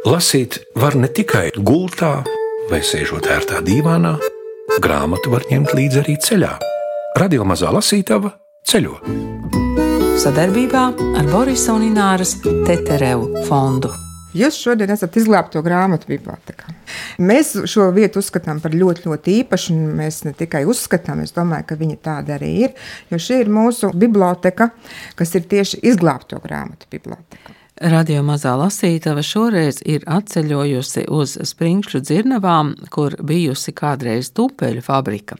Lasīt 0.00 0.56
var 0.80 0.94
ne 0.96 1.10
tikai 1.12 1.50
gultā 1.60 2.22
vai 2.70 2.78
sēžot 2.80 3.26
ērtā 3.28 3.58
dīvānā, 3.60 4.14
grāmatu 4.80 5.28
var 5.34 5.44
ņemt 5.50 5.74
līdzi 5.76 6.00
arī 6.00 6.14
ceļā. 6.24 6.54
Radio 7.20 7.44
mazā 7.44 7.68
lasītava 7.68 8.30
ceļo. 8.64 8.94
Sadarbībā 10.22 10.86
ar 11.20 11.28
Borisa 11.28 11.76
un 11.76 11.84
Ināras 11.90 12.32
Teterevu 12.40 13.44
fondu. 13.44 13.92
Jūs 14.40 14.62
šodien 14.64 14.88
esat 14.94 15.20
izglābto 15.20 15.60
grāmatu 15.66 16.08
bibliotekā. 16.08 16.72
Mēs 17.20 17.52
šo 17.68 17.90
vietu 17.92 18.24
uzskatām 18.24 18.64
par 18.64 18.72
ļoti, 18.72 19.04
ļoti 19.04 19.38
īpašu. 19.42 19.76
Mēs 20.00 20.24
ne 20.24 20.32
tikai 20.32 20.64
uzskatām, 20.64 21.26
es 21.26 21.36
domāju, 21.36 21.68
ka 21.68 21.76
viņa 21.76 22.00
tāda 22.00 22.38
arī 22.40 22.54
ir. 22.64 22.76
Jo 23.12 23.20
šī 23.20 23.44
ir 23.44 23.52
mūsu 23.52 23.92
biblioteka, 23.92 24.72
kas 25.20 25.36
ir 25.36 25.44
tieši 25.50 25.84
izglābto 25.92 26.40
grāmatu 26.40 26.88
biblioteka. 26.88 27.59
Radio 27.80 28.20
mazā 28.20 28.50
lasītava 28.60 29.22
šoreiz 29.24 29.78
ir 29.88 30.02
atceļojusi 30.04 31.06
uz 31.16 31.38
Springšļu 31.48 32.02
dzirnavām, 32.04 32.74
kur 32.92 33.14
bijusi 33.24 33.72
kādreiz 33.72 34.28
tupeļu 34.36 34.82
fabrika. 34.84 35.38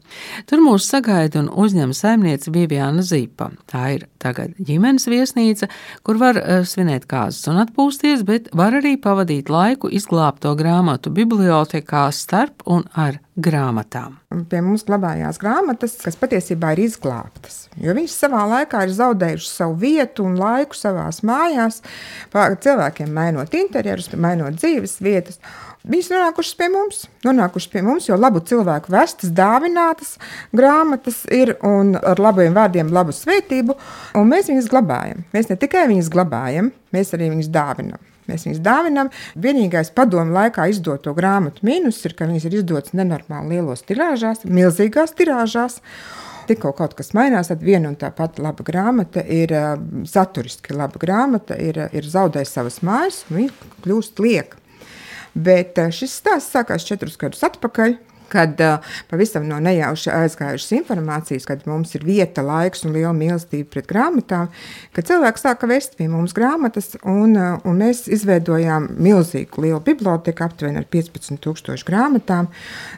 Tur 0.49 0.63
mūs 0.65 0.87
sagaida 0.89 1.43
un 1.43 1.51
uzņem 1.53 1.93
saimniece 1.93 2.49
Viviana 2.55 3.05
Zīpa. 3.05 3.51
Tā 3.69 3.83
ir 3.99 4.07
tagad 4.25 4.57
ģimenes 4.57 5.05
viesnīca, 5.13 5.69
kur 6.01 6.16
var 6.23 6.41
uh, 6.41 6.63
svinēt 6.65 7.05
kāzas 7.11 7.45
un 7.53 7.61
atpūsties, 7.61 8.25
bet 8.25 8.49
var 8.57 8.79
arī 8.80 8.95
pavadīt 8.97 9.52
laiku 9.52 9.93
izglābto 9.93 10.55
grāmatu 10.57 11.13
bibliotekā 11.13 12.07
starp 12.09 12.65
un 12.65 12.88
ar 12.97 13.21
grāmatām. 13.39 14.16
Pie 14.51 14.61
mums 14.65 14.83
glabājās 14.89 15.38
grāmatas, 15.41 15.97
kas 16.02 16.19
patiesībā 16.19 16.75
ir 16.75 16.84
izglābtas. 16.87 17.62
Jo 17.80 17.95
viņas 17.97 18.16
savā 18.25 18.43
laikā 18.51 18.83
ir 18.87 18.95
zaudējušas 18.97 19.57
savu 19.61 19.77
vietu 19.84 20.27
un 20.27 20.37
laiku 20.41 20.79
savā 20.79 21.07
mājās. 21.27 21.80
Cilvēkiem 22.35 23.12
mainot 23.15 23.55
interjerus, 23.55 24.11
mainot 24.19 24.59
dzīves 24.59 24.98
vietas. 25.05 25.41
Viņas 25.80 26.11
nonākušas 26.12 26.59
pie 26.59 26.68
mums, 26.68 27.07
nonākušas 27.24 27.71
pie 27.73 27.80
mums, 27.87 28.10
jo 28.10 28.18
labu 28.21 28.43
cilvēku 28.45 28.93
vestas, 28.93 29.33
dāvinātas 29.33 30.18
grāmatas 30.52 31.23
ir 31.33 31.55
un 31.65 31.95
ar 31.96 32.21
labiem 32.21 32.52
vārdiem, 32.57 32.93
labu 32.93 33.16
svētību, 33.16 33.79
mēs 34.29 34.52
viņus 34.52 34.68
glabājam. 34.68 35.24
Mēs 35.33 35.49
ne 35.49 35.57
tikai 35.57 35.87
viņus 35.88 36.12
glabājam, 36.12 36.68
mēs 36.93 37.16
arī 37.16 37.33
viņus 37.33 37.52
dāvinam. 37.55 38.10
Mēs 38.31 38.47
viņus 38.47 38.63
dāvinām. 38.65 39.11
Vienīgais 39.41 39.93
padomu 39.97 40.35
laikā 40.37 40.69
izdoto 40.71 41.15
grāmatu 41.17 41.67
mīnus 41.67 42.01
ir, 42.07 42.17
ka 42.17 42.29
viņas 42.31 42.49
ir 42.49 42.59
izdotas 42.61 42.97
nenormāli 42.97 43.57
lielos 43.57 43.85
tirāžās, 43.89 44.45
milzīgās 44.47 45.17
tirāžās. 45.19 45.81
Tikko 46.51 46.73
kaut 46.75 46.97
kas 46.99 47.13
mainās, 47.15 47.51
tad 47.53 47.63
viena 47.63 47.93
un 47.93 47.99
tā 47.99 48.09
pati 48.15 48.43
laba 48.43 48.65
grāmata 48.67 49.23
ir 49.23 49.53
saturiski 50.09 50.75
laba 50.75 50.99
grāmata, 50.99 51.59
ir, 51.61 51.79
ir 51.95 52.09
zaudējusi 52.11 52.57
savas 52.57 52.81
mājas, 52.87 53.23
un 53.29 53.43
viņa 53.43 53.71
kļūst 53.85 54.23
lieka. 54.25 54.59
Bet 55.35 55.79
šis 55.95 56.17
stāsts 56.19 56.51
sākās 56.57 56.87
četrus 56.89 57.21
gadus 57.21 57.45
atpakaļ 57.47 57.95
kad 58.31 58.61
uh, 58.65 58.93
pavisam 59.11 59.47
no 59.49 59.59
nejauša 59.63 60.15
aizgājušas 60.25 60.75
informācijas, 60.81 61.47
kad 61.49 61.67
mums 61.69 61.95
ir 61.99 62.05
vieta, 62.07 62.45
laiks 62.47 62.85
un 62.87 62.95
liela 62.97 63.13
mīlestība 63.17 63.69
pret 63.75 63.89
grāmatām, 63.91 64.50
ka 64.97 65.05
cilvēks 65.06 65.47
sāka 65.47 65.69
vest 65.71 65.97
pie 65.99 66.09
mums 66.11 66.34
grāmatas, 66.37 66.95
un, 67.03 67.37
uh, 67.37 67.59
un 67.69 67.81
mēs 67.83 68.06
izveidojām 68.12 68.91
milzīgu 69.01 69.67
lielu 69.67 69.81
biblioteku, 69.87 70.47
aptuveni 70.47 70.83
ar 70.83 70.89
15,000 70.91 71.87
grāmatām, 71.89 72.51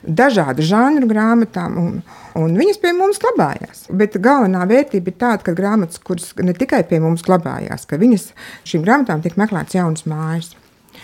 dažādu 0.02 0.64
žanru 0.66 1.10
grāmatām, 1.10 1.78
un, 1.82 2.00
un 2.38 2.56
viņas 2.58 2.80
pie 2.82 2.94
mums 2.96 3.20
glabājās. 3.22 3.86
Bet 3.90 4.18
galvenā 4.22 4.64
vērtība 4.70 5.12
ir 5.12 5.20
tāda, 5.20 5.44
ka 5.46 5.56
grāmatas, 5.58 6.02
kuras 6.02 6.32
ne 6.40 6.54
tikai 6.56 6.84
pie 6.88 7.02
mums 7.02 7.24
glabājās, 7.26 7.86
ka 7.88 8.00
viņas 8.00 8.30
šīm 8.68 8.84
grāmatām 8.86 9.24
tiek 9.24 9.38
meklētas 9.40 9.80
jaunas 9.80 10.06
mājas. 10.08 10.54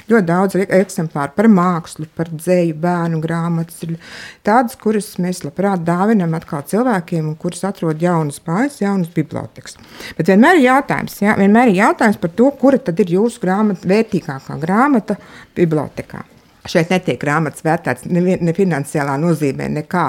Ļoti 0.09 0.25
daudz 0.29 0.57
eksemplāru 0.65 1.35
par 1.37 1.49
mākslu, 1.53 2.07
par 2.17 2.31
dzēju, 2.33 2.77
bērnu 2.81 3.21
grāmatas. 3.21 3.83
Ir 3.85 3.99
tādas, 4.47 4.79
kuras 4.81 5.11
mēs 5.21 5.43
labprāt 5.45 5.85
dāvinam 5.85 6.33
atkal 6.39 6.65
cilvēkiem, 6.71 7.29
un 7.29 7.37
kuras 7.41 7.67
atrod 7.69 8.01
jaunas 8.01 8.41
mājas, 8.47 8.81
jaunas 8.81 9.13
bibliotekas. 9.13 9.77
Bet 10.17 10.33
vienmēr 10.33 10.63
ir 10.63 10.69
jautājums, 10.71 11.21
jā, 11.21 11.37
vienmēr 11.37 11.75
ir 11.75 11.83
jautājums 11.83 12.23
par 12.23 12.33
to, 12.41 12.49
kura 12.63 12.81
tad 12.81 13.05
ir 13.05 13.15
jūsu 13.19 13.45
grāmata, 13.45 13.89
vērtīgākā 13.93 14.59
grāmata 14.65 15.21
bibliotekā. 15.59 16.25
Šeit 16.69 16.93
netiek 16.93 17.19
grāmatas 17.21 17.65
vērtētas 17.65 18.09
ne, 18.13 18.37
ne 18.37 18.55
nozīmē, 19.23 19.69
nekā. 19.79 20.05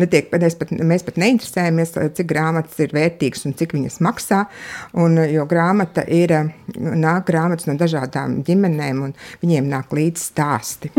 Netiek, 0.00 0.30
mēs, 0.32 0.56
pat, 0.60 0.72
mēs 0.72 1.04
pat 1.06 1.20
neinteresējamies, 1.20 1.94
cik 2.16 2.30
grāmatas 2.30 2.80
ir 2.80 2.94
vērtīgas 2.96 3.46
un 3.48 3.56
cik 3.58 3.76
viņas 3.76 4.00
maksā. 4.04 4.44
Un, 4.96 5.20
jo 5.30 5.46
grāmata 5.50 6.06
ir 6.08 6.32
nāk 6.76 7.28
grāmatas 7.28 7.68
no 7.68 7.76
dažādām 7.80 8.40
ģimenēm, 8.46 9.04
un 9.08 9.16
viņiem 9.44 9.70
nāk 9.70 9.92
līdzi 9.96 10.28
stāsti. 10.32 10.94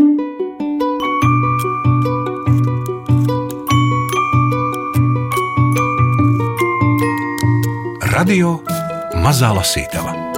Radio 8.11 8.59
Mazā 9.23 9.49
Lasītava. 9.55 10.30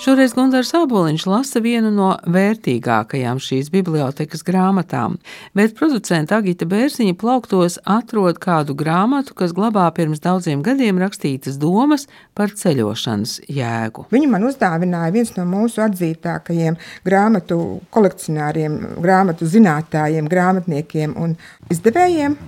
Šoreiz 0.00 0.32
Gunārs 0.32 0.70
Aboliņš 0.72 1.26
lasa 1.28 1.60
vienu 1.60 1.90
no 1.92 2.14
vērtīgākajām 2.32 3.36
šīs 3.44 3.66
bibliotekas 3.68 4.40
grāmatām, 4.48 5.18
bet 5.52 5.74
producenta 5.76 6.38
Agita 6.40 6.64
Bērziņa 6.64 7.18
plauktos 7.20 7.76
atrod 7.84 8.38
kādu 8.40 8.72
grāmatu, 8.80 9.34
kas 9.36 9.52
glabā 9.52 9.84
pirms 9.92 10.22
daudziem 10.24 10.62
gadiem 10.64 10.96
rakstītas 11.02 11.58
domas 11.60 12.06
par 12.32 12.54
ceļošanas 12.56 13.42
jēgu. 13.52 14.06
Viņu 14.14 14.30
man 14.32 14.46
uzdāvināja 14.48 15.12
viens 15.18 15.34
no 15.36 15.44
mūsu 15.50 15.84
atzītākajiem 15.84 16.80
grāmatu 17.04 17.58
kolekcionāriem, 17.92 18.78
grāmatu 19.04 19.50
zinātājiem, 19.52 20.32
grāmatniekiem 20.32 21.12
un 21.20 21.36
izdevējiem 21.68 22.38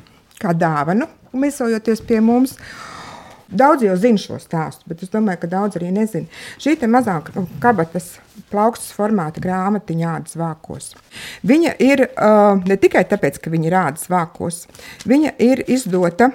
kā 0.41 0.57
dāvanu, 0.57 1.11
viesojoties 1.37 2.01
pie 2.09 2.25
mums. 2.25 2.57
Daudz 3.53 3.85
jau 3.85 3.97
zina 4.01 4.21
šo 4.21 4.39
stāstu, 4.41 4.87
bet 4.89 5.03
es 5.05 5.13
domāju, 5.13 5.43
ka 5.43 5.51
daudz 5.53 5.77
arī 5.77 5.91
nezina. 5.93 6.29
Šī 6.63 6.77
mazā 6.89 7.19
kabatas 7.61 8.15
plaukstas 8.53 8.95
formāta 8.97 9.43
grāmatiņa 9.45 10.13
ādas 10.17 10.39
vākos. 10.41 10.93
Viņa 11.45 11.75
ir 11.85 12.07
uh, 12.07 12.57
ne 12.65 12.79
tikai 12.81 13.05
tāpēc, 13.09 13.39
ka 13.43 13.53
viņa 13.53 13.69
ir 13.69 13.77
ādas 13.83 14.09
vākos, 14.13 14.65
viņa 15.09 15.35
ir 15.45 15.65
izdota 15.69 16.33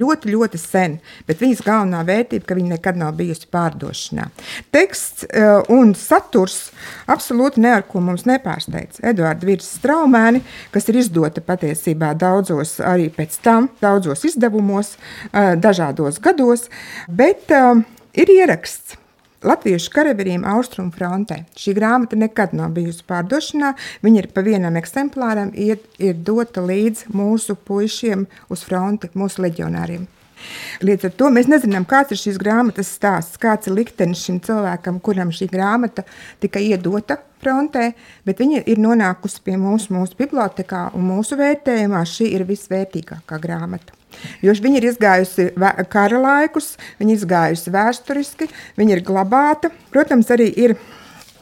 ļoti, 0.00 0.32
ļoti 0.34 0.60
sen, 0.60 0.98
bet 1.28 1.42
viņas 1.42 1.62
galvenā 1.66 2.02
vērtība, 2.08 2.46
ka 2.48 2.56
viņa 2.58 2.74
nekad 2.74 3.00
nav 3.00 3.14
bijusi 3.18 3.48
pārdošanā. 3.52 4.28
Teksts 4.74 5.26
uh, 5.28 5.60
un 5.72 5.94
saturs 5.98 6.70
absolūti 7.10 7.62
ne 7.64 7.74
ar 7.78 7.86
ko 7.88 8.02
mums 8.04 8.26
nepārsteidz. 8.28 9.02
Eduards 9.12 9.46
Virs 9.46 9.68
Straumēni, 9.80 10.42
kas 10.74 10.88
ir 10.90 11.00
izdota 11.02 11.44
patiesībā 11.44 12.14
daudzos 12.18 12.78
arī 12.84 13.10
pēc 13.14 13.36
tam, 13.44 13.70
daudzos 13.82 14.24
izdevumos, 14.28 14.96
uh, 14.96 15.54
dažādos 15.60 16.20
gados, 16.22 16.68
bet 17.08 17.52
uh, 17.54 17.80
ir 18.16 18.36
ieraksts 18.40 18.98
Latviešu 19.40 19.88
karavīriem 19.94 20.42
Austrumu 20.44 20.92
frontē. 20.92 21.38
Šī 21.56 21.72
grāmata 21.78 22.18
nekad 22.20 22.52
nav 22.52 22.74
bijusi 22.76 23.06
pārdošanā. 23.08 23.70
Viņa 24.04 24.20
ir 24.20 24.26
pa 24.36 24.44
vienam 24.44 24.76
eksemplāram, 24.76 25.54
ir, 25.56 25.78
ir 25.96 26.18
dota 26.26 26.60
līdz 26.60 27.06
mūsu 27.16 27.56
puišiem 27.56 28.26
uz 28.52 28.64
fronti, 28.68 29.08
mūsu 29.16 29.40
leģionāriem. 29.46 30.04
Līdz 30.84 31.08
ar 31.08 31.14
to 31.22 31.30
mēs 31.32 31.48
nezinām, 31.52 31.86
kāds 31.88 32.12
ir 32.12 32.20
šīs 32.20 32.40
grāmatas 32.40 32.92
stāsts, 32.96 33.40
kāds 33.40 33.68
ir 33.68 33.76
liktenis 33.76 34.24
šim 34.26 34.40
cilvēkam, 34.44 35.00
kuram 35.04 35.32
šī 35.32 35.48
grāmata 35.52 36.04
tika 36.40 36.60
iedota 36.64 37.18
frontē, 37.40 37.90
bet 38.28 38.40
viņa 38.40 38.64
ir 38.68 38.80
nonākusi 38.80 39.44
pie 39.44 39.56
mums, 39.60 39.88
mūsu 39.92 40.20
bibliotekā, 40.20 40.90
un 40.96 41.08
mūsu 41.14 41.40
vērtējumā 41.40 42.04
šī 42.08 42.32
ir 42.36 42.48
visvērtīgākā 42.48 43.40
grāmata. 43.40 43.99
Jo 44.44 44.54
viņa 44.54 44.80
ir 44.80 44.88
izgājusi 44.92 45.50
kara 45.92 46.22
laikus, 46.22 46.74
viņa 47.00 47.14
ir 47.14 47.20
izgājusi 47.20 47.74
vēsturiski, 47.74 48.50
viņa 48.80 48.96
ir 48.96 49.04
glabāta. 49.06 49.72
Protams, 49.92 50.30
arī 50.34 50.50
ir 50.56 50.76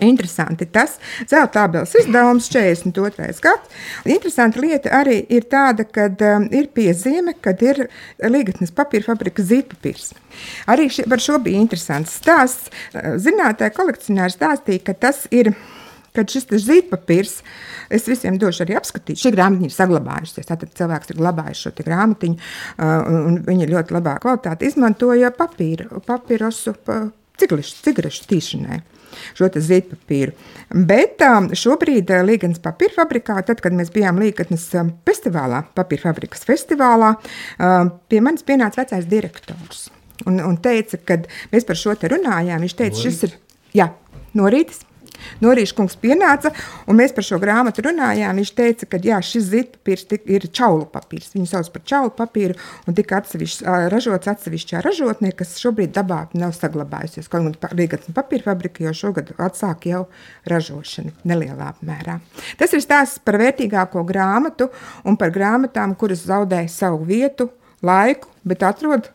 Interesanti 0.00 0.66
tas 0.66 0.92
zelta 1.26 1.64
abeles 1.66 1.94
izdevums 1.98 2.46
42. 2.52 3.40
gads. 3.42 3.78
Interesanta 4.06 4.60
lieta 4.62 4.92
arī 4.94 5.16
ir 5.34 5.48
tāda, 5.50 5.82
ka 5.82 6.06
um, 6.06 6.46
ir 6.54 6.69
piezīme, 6.75 7.34
kad 7.42 7.62
ir 7.66 7.88
līgatnes 8.22 8.70
papīra 8.75 9.08
fabrika 9.10 9.42
zīpapīrs. 9.42 10.12
Arī 10.70 10.87
ši, 10.94 11.08
par 11.10 11.22
šo 11.22 11.40
bija 11.42 11.58
interesants 11.58 12.14
stāsts. 12.20 12.70
Zinātāji 12.94 13.75
kolekcionāri 13.75 14.37
stāstīja, 14.37 14.84
ka 14.87 14.94
tas 15.08 15.25
ir 15.34 15.50
kad 16.18 16.32
šis 16.32 16.48
zīdpapīrs, 16.66 17.38
es 17.94 18.08
visiem 18.10 18.38
došu 18.40 18.64
arī 18.66 18.76
apskatīt, 18.78 19.20
šī 19.22 19.32
grāmatiņa 19.36 19.70
ir 19.70 19.76
saglabājusies. 19.76 20.50
Tātad 20.50 20.74
cilvēks 20.78 21.14
ir 21.14 21.20
glabājis 21.22 21.64
šo 21.64 21.74
grāmatiņu, 21.78 22.52
un 23.30 23.40
viņa 23.46 23.66
ir 23.66 23.74
ļoti 23.76 23.96
labā 23.96 24.18
kvalitāte. 24.22 24.68
Izmantoja 24.68 25.32
papīru, 25.36 26.02
papīrosu, 26.06 26.76
cigarešu 27.38 28.30
tīšanai 28.30 28.82
šo 29.38 29.48
zīdpapīru. 29.48 30.34
Bet 30.88 31.22
um, 31.24 31.48
šobrīd 31.56 32.10
uh, 32.12 32.20
Līgas 32.28 32.60
papīra 32.62 32.98
fabrikā, 32.98 33.38
tad, 33.48 33.62
kad 33.64 33.74
mēs 33.74 33.88
bijām 33.94 34.20
Līgas 34.20 34.66
um, 34.78 34.92
festivālā, 35.08 35.62
papīra 35.74 36.10
fabrikas 36.10 36.44
festivālā, 36.46 37.14
um, 37.56 37.94
pie 38.12 38.20
manis 38.24 38.44
pienāca 38.46 38.82
vecais 38.82 39.08
direktors. 39.08 39.86
Un, 40.28 40.42
un 40.44 40.58
teica, 40.60 41.00
kad 41.08 41.26
mēs 41.54 41.64
par 41.66 41.80
šo 41.80 41.96
te 41.96 42.12
runājām, 42.12 42.60
viņš 42.66 42.76
teica, 42.76 43.00
šis 43.00 43.24
ir 43.30 43.36
Jā, 43.76 43.90
norītis. 44.36 44.84
Norīša 45.44 45.76
kungs 45.78 45.96
pienāca, 46.00 46.52
un 46.88 46.98
mēs 47.00 47.14
par 47.16 47.26
šo 47.26 47.38
grāmatu 47.42 47.84
runājām. 47.86 48.38
Viņš 48.40 48.52
teica, 48.58 48.88
ka 48.90 49.00
jā, 49.02 49.18
šis 49.24 49.48
zirpapīrs 49.52 50.06
ir 50.30 50.48
čaulu 50.54 50.86
papīrs. 50.92 51.32
Viņu 51.36 51.50
sauc 51.50 51.70
par 51.74 51.84
čaulu 51.88 52.12
papīru, 52.18 52.56
un 52.88 52.96
tika 52.98 53.20
atsevišķi, 53.22 53.66
ražots 53.92 54.30
atsevišķā 54.34 54.82
ražotnē, 54.84 55.32
kas 55.38 55.56
šobrīd 55.62 55.94
dabā 55.96 56.24
nav 56.38 56.54
saglabājusies. 56.56 57.30
Kaut 57.30 57.46
gan 57.46 57.76
Rīgas 57.78 58.10
papīra 58.14 58.50
fabrika 58.50 58.86
jau 58.86 58.94
šogad 59.04 59.34
atsāk 59.36 59.88
jau 59.90 60.06
ražošanu 60.48 61.14
nelielā 61.28 61.72
apmērā. 61.74 62.18
Tas 62.60 62.74
ir 62.74 62.84
stāsts 62.84 63.22
par 63.24 63.40
vērtīgāko 63.40 64.04
grāmatu 64.08 64.70
un 65.08 65.18
par 65.20 65.32
grāmatām, 65.34 65.96
kuras 65.98 66.24
zaudē 66.28 66.64
savu 66.72 67.04
vietu, 67.08 67.50
laiku, 67.84 68.30
bet 68.48 68.64
atrod 68.66 69.10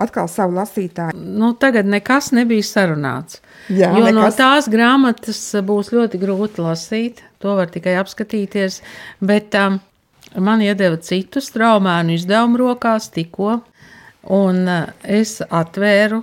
atkal 0.00 0.28
savu 0.30 0.56
lasītāju. 0.58 1.14
Nu, 1.14 1.52
tagad 1.58 1.88
nekas 1.88 2.32
nebija 2.34 2.66
sarunāts. 2.66 3.40
Jā, 3.68 3.92
jo 3.94 4.04
nekas. 4.04 4.16
no 4.16 4.28
tās 4.36 4.68
grāmatas 4.70 5.40
būs 5.66 5.92
ļoti 5.94 6.20
grūti 6.22 6.64
lasīt. 6.64 7.22
To 7.44 7.56
var 7.58 7.70
tikai 7.72 7.96
apskatīties. 8.00 8.80
Bet 9.24 9.54
um, 9.60 9.78
man 10.34 10.64
iedeva 10.64 10.98
citu 11.02 11.42
straumēnu 11.44 12.18
izdevumu 12.18 12.62
rokās 12.64 13.10
tikko, 13.14 13.60
un 14.34 14.62
uh, 14.66 14.92
es 15.02 15.38
atvēru, 15.44 16.22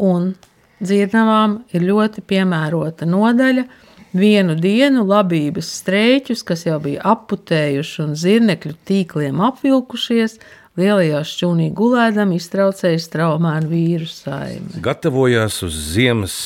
un 0.00 0.32
dzirnavām 0.80 1.60
ir 1.76 1.86
ļoti 1.88 2.24
piemērota 2.26 3.08
nodaļa. 3.08 3.66
Vienu 4.10 4.56
dienu 4.58 5.04
labības 5.06 5.68
streiķus, 5.78 6.40
kas 6.42 6.64
jau 6.66 6.80
bija 6.82 7.04
aputējuši 7.12 8.00
un 8.02 8.16
zirnekļu 8.18 8.72
tīkliem 8.88 9.38
apvilkušies, 9.46 10.40
Lielajā 10.78 11.24
šķūnī 11.26 11.70
gulēdam 11.74 12.30
iztraucēja 12.36 13.00
straumēnu 13.02 13.70
vīru 13.72 14.06
saimi. 14.06 14.78
Gatavojās 14.84 15.56
uz 15.66 15.74
ziemas 15.96 16.36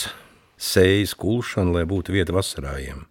sējas 0.56 1.12
kulšanu, 1.20 1.74
lai 1.76 1.84
būtu 1.88 2.14
vieta 2.14 2.32
vasarājiem. 2.32 3.02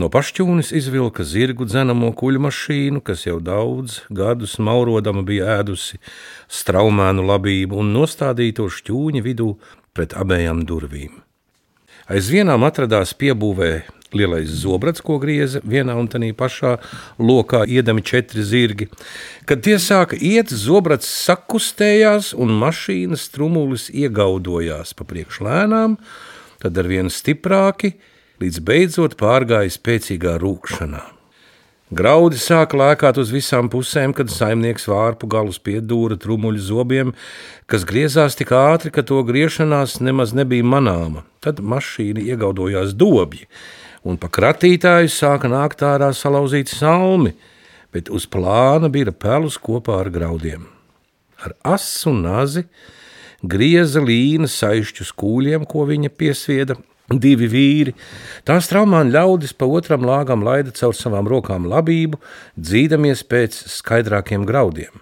No 0.00 0.08
pašķūnes 0.08 0.70
izvilka 0.72 1.26
zirgu 1.28 1.66
dzenamo 1.68 2.14
kuģu 2.16 2.40
mašīnu, 2.46 3.02
kas 3.04 3.26
jau 3.26 3.36
daudz 3.44 3.98
gadus 4.08 4.56
maurodama 4.56 5.20
bija 5.20 5.58
ēdusi 5.58 6.00
straumēnu 6.48 7.26
labību 7.28 7.82
un 7.82 7.92
nostādīja 7.92 8.62
to 8.62 8.70
šķūņa 8.72 9.20
vidū 9.26 9.50
pret 9.92 10.16
abējām 10.16 10.64
durvīm. 10.64 11.20
Aiz 12.08 12.32
vienām 12.32 12.64
atradās 12.64 13.12
piebūvē 13.20 13.72
lielais 14.16 14.50
zobrats, 14.62 15.02
ko 15.04 15.18
grieza 15.22 15.62
vienā 15.64 15.96
un 15.98 16.08
tā 16.10 16.20
pašā 16.36 16.76
lokā 17.18 17.64
iedami 17.66 18.02
četri 18.02 18.42
zirgi. 18.42 18.88
Kad 19.46 19.64
tie 19.64 19.78
sāka 19.78 20.16
iet, 20.16 20.52
zobrats 20.52 21.08
sakustējās 21.26 22.32
un 22.34 22.54
mašīnas 22.60 23.28
trumulis 23.34 23.88
iegaudojās 23.90 24.94
pa 24.94 25.08
priekšlēnām, 25.08 25.98
tad 26.62 26.78
ar 26.78 26.86
vien 26.86 27.10
stiprāki, 27.10 27.96
līdz 28.42 28.62
beidzot 28.66 29.18
pārgāja 29.20 29.72
spēcīgā 29.72 30.38
rūkšanā. 30.42 31.02
Graudi 31.92 32.38
sāka 32.40 32.78
lēkāt 32.80 33.18
uz 33.20 33.28
visām 33.34 33.66
pusēm, 33.68 34.14
kad 34.16 34.30
saimnieks 34.32 34.86
vārpu 34.88 35.28
galus 35.28 35.58
piedūra 35.60 36.16
trumuļu 36.16 36.62
zobiem, 36.64 37.10
kas 37.68 37.84
griezās 37.84 38.38
tik 38.38 38.54
ātri, 38.56 38.88
ka 38.94 39.04
to 39.04 39.18
griešanās 39.28 39.98
nemaz 40.00 40.32
nebija 40.32 40.64
manāma. 40.64 41.26
Tad 41.44 41.60
mašīna 41.60 42.24
iegaudojās 42.32 42.94
dobji, 42.96 43.44
un 44.02 44.18
pa 44.18 44.30
kratītāju 44.32 45.10
sāka 45.12 45.50
nākt 45.50 45.82
ārā 45.86 46.10
salauzīti 46.16 46.74
salmi, 46.74 47.34
bet 47.94 48.10
uz 48.10 48.26
plāna 48.26 48.90
bija 48.92 49.12
pelus 49.12 49.58
kopā 49.60 50.00
ar 50.02 50.10
graudiem. 50.10 50.66
Ar 51.42 51.54
asu 51.74 52.10
un 52.12 52.22
nazi 52.26 52.64
grieza 53.42 54.02
līna 54.02 54.48
saišķus 54.50 55.12
kūļiem, 55.18 55.66
ko 55.66 55.86
viņa 55.90 56.10
piesvieda. 56.14 56.78
Divi 57.12 57.48
vīri. 57.50 57.92
Tās 58.46 58.70
traumāni 58.70 59.12
ļaudis 59.12 59.50
pa 59.58 59.66
otram 59.68 60.06
lāgam 60.06 60.44
laida 60.46 60.70
caur 60.72 60.94
savām 60.96 61.26
rokām 61.28 61.66
labību, 61.68 62.16
dzīdamies 62.56 63.24
pēc 63.28 63.58
skaidrākiem 63.68 64.46
graudiem. 64.48 64.94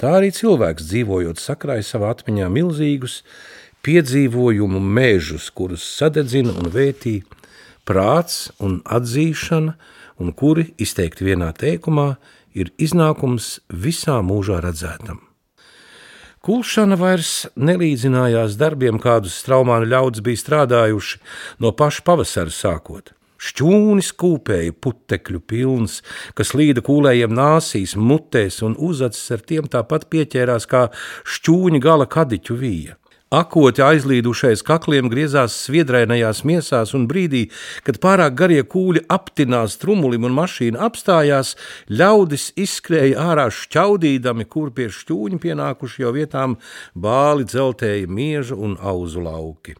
Tā 0.00 0.16
arī 0.18 0.32
cilvēks 0.34 0.88
dzīvojot 0.88 1.38
sakrāja 1.38 1.84
savā 1.86 2.10
atmiņā 2.16 2.48
milzīgus 2.50 3.20
piedzīvojumu 3.86 4.80
mežus, 4.80 5.46
kurus 5.54 5.84
sadedzina 6.00 6.56
un 6.56 6.72
vētīja 6.72 7.35
prāts 7.86 8.50
un 8.62 8.80
atzīšana, 8.84 9.76
un 10.20 10.32
kuri 10.32 10.70
izteikti 10.82 11.28
vienā 11.28 11.52
teikumā, 11.56 12.16
ir 12.56 12.72
iznākums 12.80 13.58
visā 13.68 14.18
mūžā 14.24 14.60
redzētam. 14.64 15.20
Kulšana 16.46 16.94
vairs 17.00 17.48
nelīdzinājās 17.58 18.54
darbiem, 18.60 19.00
kādus 19.02 19.34
straumāni 19.40 19.88
ļaudis 19.90 20.22
bija 20.22 20.42
strādājuši 20.44 21.18
no 21.64 21.72
paša 21.74 22.04
pavasara 22.06 22.54
sākot. 22.54 23.10
Šķūnis 23.36 24.12
kūpēja 24.16 24.76
putekļu 24.80 25.40
pilns, 25.44 25.98
kas 26.38 26.54
līda 26.56 26.84
kūlējiem 26.86 27.34
nāsīs, 27.36 27.96
mutēs 27.98 28.62
un 28.64 28.78
uzacis 28.78 29.34
ar 29.34 29.42
tiem 29.44 29.66
tāpat 29.72 30.06
pieķērās 30.12 30.68
kā 30.70 30.86
šķūņa 31.34 31.82
gala 31.82 32.06
kadiķu 32.08 32.56
vija. 32.62 32.96
Akoti 33.34 33.82
aizlīdušais 33.82 34.60
kakliem 34.62 35.08
griezās 35.10 35.56
sviedrainajās 35.64 36.44
miesās, 36.46 36.92
un 36.94 37.08
brīdī, 37.10 37.48
kad 37.82 37.96
pārāk 37.98 38.36
garie 38.38 38.60
kūļi 38.62 39.02
aptinās 39.10 39.74
trumulim 39.82 40.28
un 40.28 40.36
mašīna 40.36 40.78
apstājās, 40.86 41.56
ļaudis 41.90 42.52
izskrēja 42.54 43.24
ārā 43.32 43.48
šķaudīdami, 43.50 44.46
kur 44.46 44.70
pie 44.70 44.86
šķūņa 44.94 45.40
pienākuši 45.42 46.04
jau 46.04 46.14
vietām 46.14 46.54
bāli 46.94 47.48
dzeltēja 47.50 48.06
mieža 48.06 48.54
un 48.54 48.78
auzu 48.78 49.26
lauki. 49.26 49.74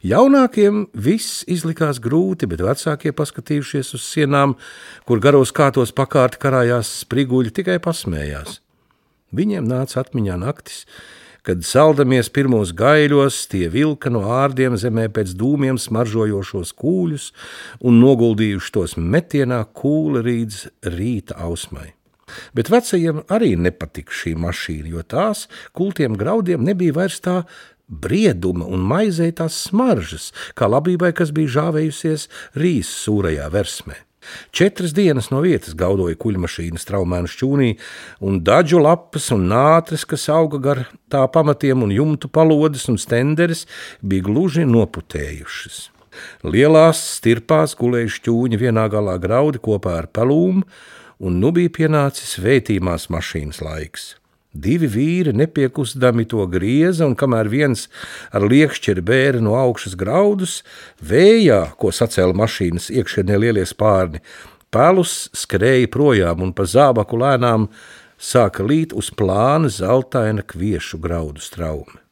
Jaunākiem 0.00 0.86
viss 0.96 1.44
izlikās 1.44 2.00
grūti, 2.00 2.48
bet 2.48 2.64
vecākie, 2.64 3.12
paskatījušies 3.12 3.92
uz 3.96 4.08
sienām, 4.08 4.56
kur 5.04 5.20
garos 5.20 5.52
kātos 5.52 5.92
pakārti 5.92 6.40
karājās 6.40 6.96
spriguļi, 7.04 7.52
tikai 7.60 7.76
pasmējās. 7.84 8.62
Viņiem 9.36 9.68
nāca 9.68 10.00
atmiņā 10.00 10.40
naktis, 10.40 10.86
kad 11.46 11.64
saldamies 11.66 12.30
pirmos 12.32 12.74
gaiļos, 12.76 13.44
tie 13.52 13.68
vilka 13.72 14.12
no 14.12 14.24
ārdiem 14.40 14.76
zemē 14.80 15.08
pēc 15.14 15.32
dūmiem 15.38 15.78
smaržojošos 15.80 16.74
kūļus 16.80 17.30
un 17.86 18.02
noguldījuši 18.02 18.74
tos 18.76 18.96
metienā 18.98 19.62
kūla 19.76 20.24
līdz 20.26 20.66
rīta 20.96 21.38
ausmai. 21.46 21.90
Bet 22.54 22.70
vecajiem 22.70 23.24
arī 23.32 23.56
nepatika 23.58 24.14
šī 24.14 24.36
mašīna, 24.38 24.92
jo 24.92 25.02
tās 25.02 25.48
kultiem 25.76 26.14
graudiem 26.18 26.62
nebija 26.66 26.94
vairs 27.00 27.18
tā 27.24 27.40
brieduma 27.90 28.68
un 28.70 28.84
maizē 28.86 29.30
tās 29.34 29.56
smaržas, 29.66 30.30
kā 30.54 30.70
labībai, 30.70 31.10
kas 31.16 31.34
bija 31.34 31.56
žāvējusies 31.58 32.28
rīs 32.60 32.92
sūrajā 33.02 33.50
versmē. 33.50 33.98
Četras 34.52 34.92
dienas 34.96 35.30
no 35.32 35.40
vietas 35.44 35.74
gaudoja 35.78 36.18
kuģmašīnas 36.20 36.84
traumēnu 36.88 37.30
šķūnī, 37.30 37.70
un 38.26 38.40
daļu 38.44 38.82
lapas 38.84 39.30
un 39.36 39.48
nātres, 39.50 40.04
kas 40.08 40.28
auga 40.32 40.60
gar 40.60 40.82
tā 41.12 41.24
pamatiem, 41.32 41.86
un 41.86 41.94
jumtu 41.94 42.28
palodes 42.28 42.86
un 42.92 43.00
stenderis, 43.00 43.66
bija 44.02 44.28
gluži 44.28 44.66
noputējušas. 44.68 45.88
Lielās 46.44 47.00
stirpās 47.16 47.76
gulēja 47.78 48.10
šķūņi 48.18 48.60
vienā 48.60 48.88
galā 48.92 49.16
graudi 49.22 49.62
kopā 49.62 49.96
ar 50.02 50.10
pelūmu, 50.12 50.66
un 51.20 51.42
nu 51.42 51.52
bija 51.54 51.72
pienācis 51.80 52.38
vētīmās 52.42 53.08
mašīnas 53.12 53.62
laiks. 53.64 54.14
Divi 54.50 54.88
vīri 54.90 55.30
nepiekustami 55.30 56.24
to 56.26 56.42
grieza, 56.50 57.06
un 57.06 57.14
kamēr 57.14 57.46
viens 57.46 57.84
ar 58.34 58.42
liekšķeri 58.50 59.04
bēra 59.06 59.42
no 59.44 59.54
augšas 59.54 59.94
graudus, 59.94 60.60
vējā, 60.98 61.76
ko 61.78 61.92
sacēla 61.94 62.34
mašīnas 62.34 62.88
iekšienē 62.90 63.38
lielie 63.38 63.62
spārni, 63.68 64.18
pelus 64.74 65.28
skrēja 65.38 65.86
projām 65.94 66.42
un 66.42 66.50
pa 66.52 66.66
zābaku 66.66 67.20
lēnām 67.22 67.68
sāka 68.18 68.66
līt 68.66 68.90
uz 68.90 69.12
plāna 69.14 69.70
zeltaina 69.70 70.42
kviešu 70.42 70.98
graudu 70.98 71.38
straumi. 71.42 72.02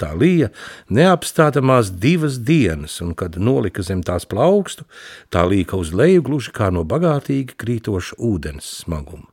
Tā 0.00 0.14
lija 0.16 0.48
neapstātamās 0.88 1.90
divas 1.90 2.38
dienas, 2.38 3.00
un, 3.04 3.12
kad 3.18 3.34
nolika 3.36 3.82
zem 3.84 4.00
tās 4.06 4.24
plaukstu, 4.30 4.86
tā 5.28 5.42
līka 5.44 5.76
uz 5.76 5.90
leju 5.92 6.22
gluži 6.30 6.54
kā 6.56 6.70
no 6.72 6.86
bagātīgi 6.86 7.58
krītoša 7.60 8.16
ūdens 8.30 8.70
smaguma. 8.86 9.29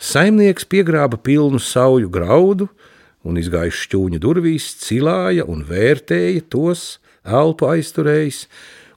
Saimnieks 0.00 0.66
piegrāba 0.68 1.18
pilnu 1.20 1.60
sauju 1.62 2.10
graudu 2.12 2.68
un 3.26 3.36
izgājis 3.40 3.84
šķūņa 3.84 4.20
durvīs, 4.22 4.70
cilāja 4.80 5.44
un 5.50 5.64
vērtēja 5.68 6.46
tos, 6.52 6.98
elpu 7.24 7.68
aizturējis, 7.68 8.46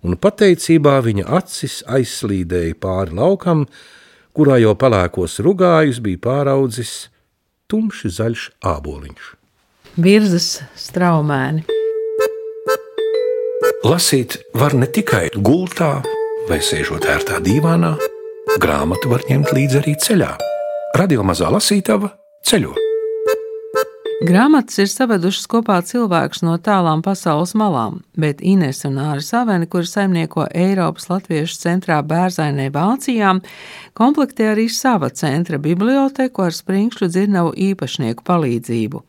un 0.08 0.16
pateicībā 0.20 0.98
viņa 1.04 1.28
acis 1.40 1.82
aizslīdēja 1.92 2.78
pāri 2.80 3.18
laukam, 3.20 3.66
kurā 4.34 4.60
jau 4.64 4.74
pelēkos 4.80 5.40
rugājus 5.44 6.00
bija 6.04 6.22
pāraudzis 6.24 6.94
tumši 7.72 8.14
zaļš 8.18 8.50
āboliņš. 8.74 9.32
Virzas 10.04 10.50
straumēni. 10.80 11.68
Lasīt 13.84 14.40
var 14.56 14.74
ne 14.80 14.88
tikai 14.88 15.28
gultā 15.36 15.98
vai 16.48 16.60
sēžot 16.64 17.06
ērtā 17.08 17.40
dīvānā, 17.44 17.94
grāmatu 18.64 19.12
var 19.12 19.24
ņemt 19.30 19.54
līdzi 19.56 19.80
arī 19.84 19.96
ceļā. 20.00 20.32
Radio 20.94 21.24
mazā 21.26 21.48
lasītava 21.50 22.12
ceļo. 22.46 22.76
Grāmatas 24.30 24.78
ir 24.78 24.90
savedušas 24.92 25.48
kopā 25.50 25.80
cilvēkus 25.82 26.44
no 26.46 26.54
tālām 26.62 27.02
pasaules 27.02 27.56
malām, 27.58 27.96
bet 28.14 28.44
Ines 28.46 28.84
un 28.86 29.00
Āris 29.02 29.32
Aveni, 29.34 29.66
kuri 29.66 29.90
saimnieko 29.90 30.46
Eiropas 30.54 31.10
Latviešu 31.10 31.58
centrā 31.64 31.98
Bērzainē 32.06 32.68
Vācijā, 32.76 33.32
komplektē 33.98 34.52
arī 34.52 34.68
sava 34.70 35.10
centra 35.10 35.58
biblioteku 35.58 36.46
ar 36.46 36.54
sprinkšļu 36.54 37.10
dzirnavu 37.10 37.56
īpašnieku 37.72 38.28
palīdzību. 38.30 39.02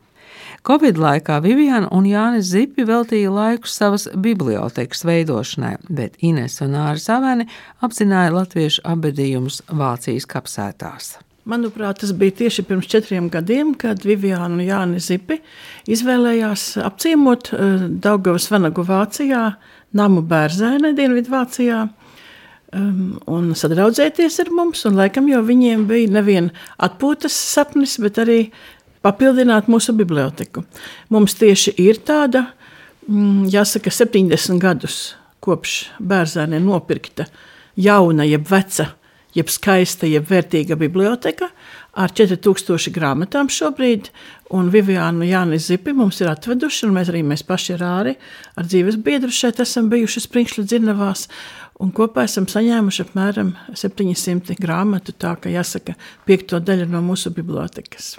Covid 0.65 0.97
laikā 0.97 1.37
Viviana 1.45 1.91
un 1.93 2.09
Jānis 2.09 2.49
Zipi 2.49 2.87
veltīja 2.89 3.29
laiku 3.29 3.69
savas 3.69 4.07
bibliotekas 4.09 5.05
veidošanai, 5.05 5.75
bet 5.85 6.17
Ines 6.25 6.57
un 6.65 6.73
Āris 6.81 7.05
Aveni 7.13 7.45
apzināja 7.85 8.33
latviešu 8.39 8.87
abedījumus 8.89 9.61
Vācijas 9.69 10.25
kapsētās. 10.33 11.13
Manuprāt, 11.45 11.99
tas 12.01 12.09
bija 12.17 12.33
tieši 12.39 12.63
pirms 12.65 12.87
četriem 12.89 13.27
gadiem, 13.29 13.75
kad 13.77 14.01
Viviana 14.01 14.47
un 14.49 14.63
Jānis 14.65 15.11
Zipi 15.11 15.37
izvēlējās 15.93 16.71
apciemot 16.81 17.51
uh, 17.53 17.83
Daugavas 18.01 18.47
Vanagu 18.49 18.81
Vācijā, 18.87 19.43
namu 19.93 20.23
Bērzainē, 20.25 20.95
Dienvidvācijā, 20.97 21.83
um, 22.73 23.03
un 23.29 23.53
sadraudzēties 23.53 24.39
ar 24.41 24.49
mums. 24.57 24.81
Un, 24.89 24.97
laikam 24.97 25.29
jau 25.29 25.43
viņiem 25.45 25.85
bija 25.91 26.15
nevien 26.17 26.49
atpūtas 26.81 27.37
sapnis, 27.53 27.99
bet 28.01 28.17
arī 28.25 28.39
papildināt 29.05 29.69
mūsu 29.69 29.93
biblioteku. 29.93 30.65
Mums 31.13 31.37
tieši 31.37 31.75
ir 31.85 32.01
tāda, 32.09 32.47
mm, 33.05 33.45
jāsaka, 33.53 33.93
70 33.93 34.57
gadus 34.61 35.13
kopš 35.45 35.91
Bērzainē 36.01 36.57
nopirkta 36.63 37.29
jauna 37.77 38.25
jeb 38.25 38.47
veca 38.49 38.95
jeb 39.35 39.51
skaista, 39.51 40.07
jeb 40.07 40.27
vērtīga 40.29 40.77
biblioteka 40.79 41.49
ar 41.95 42.11
4000 42.11 42.91
grāmatām 42.95 43.49
šobrīd. 43.51 44.09
Un 44.55 44.69
Viviānu 44.73 45.25
Jānis 45.25 45.69
Zipi 45.71 45.93
mums 45.95 46.19
ir 46.21 46.29
atveduši, 46.29 46.85
un 46.87 46.95
mēs 46.97 47.09
arī 47.11 47.23
mēs 47.25 47.43
paši 47.47 47.75
ar 47.77 47.85
Āri, 47.87 48.15
ar 48.55 48.67
dzīves 48.67 48.99
biedru 49.03 49.33
šeit 49.33 49.61
esam 49.63 49.89
bijuši 49.91 50.25
Sprinkšļu 50.27 50.67
dzirnavās. 50.67 51.25
Un 51.83 51.91
kopā 51.91 52.23
esam 52.23 52.45
saņēmuši 52.47 53.03
apmēram 53.03 53.49
700 53.75 54.55
grāmatu, 54.61 55.11
tā 55.11 55.33
ka 55.41 55.51
jāsaka, 55.51 55.97
piekto 56.27 56.61
daļu 56.63 56.87
no 56.91 57.01
mūsu 57.03 57.33
bibliotekas. 57.35 58.13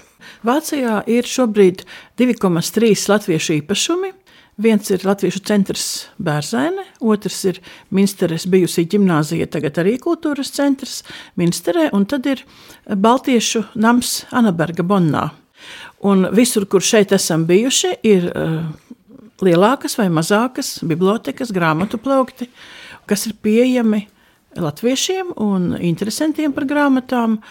Vācijā 0.44 0.98
ir 1.08 1.28
šobrīd 1.30 1.86
2,3 2.20 3.08
latviešu 3.14 3.56
īpašumi, 3.60 4.12
Viens 4.56 4.88
ir 4.88 5.02
Latviešu 5.04 5.42
centrs 5.44 5.86
Bērzaine, 6.16 6.80
otrs 7.04 7.42
ir 7.44 7.58
Minsteres 7.92 8.46
bijusī 8.48 8.86
ģimnāzija, 8.88 9.44
tagad 9.52 9.76
arī 9.82 9.98
kultūras 10.00 10.48
centrs 10.56 11.02
Minsterē, 11.36 11.90
un 11.92 12.06
tad 12.08 12.24
ir 12.30 12.40
Baltiešu 12.88 13.66
nams 13.76 14.22
Anaberga 14.32 14.80
Bonnā. 14.80 15.26
Un 16.08 16.24
visur, 16.32 16.64
kur 16.72 16.80
šeit 16.80 17.12
esam 17.12 17.44
bijuši, 17.44 17.92
ir 18.08 18.30
uh, 18.30 18.64
lielākas 19.44 19.98
vai 20.00 20.08
mazākas 20.08 20.78
bibliotekas, 20.88 21.52
grāmatu 21.52 22.00
plaukti, 22.00 22.48
kas 23.04 23.28
ir 23.28 23.36
pieejami 23.44 24.06
latviešiem 24.56 25.36
un 25.36 25.74
interesantiem 25.76 26.56
par 26.56 26.64
grāmatām. 26.64 27.42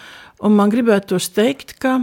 Un 0.42 0.58
man 0.58 0.74
gribētos 0.74 1.30
teikt, 1.38 1.78
ka 1.78 2.00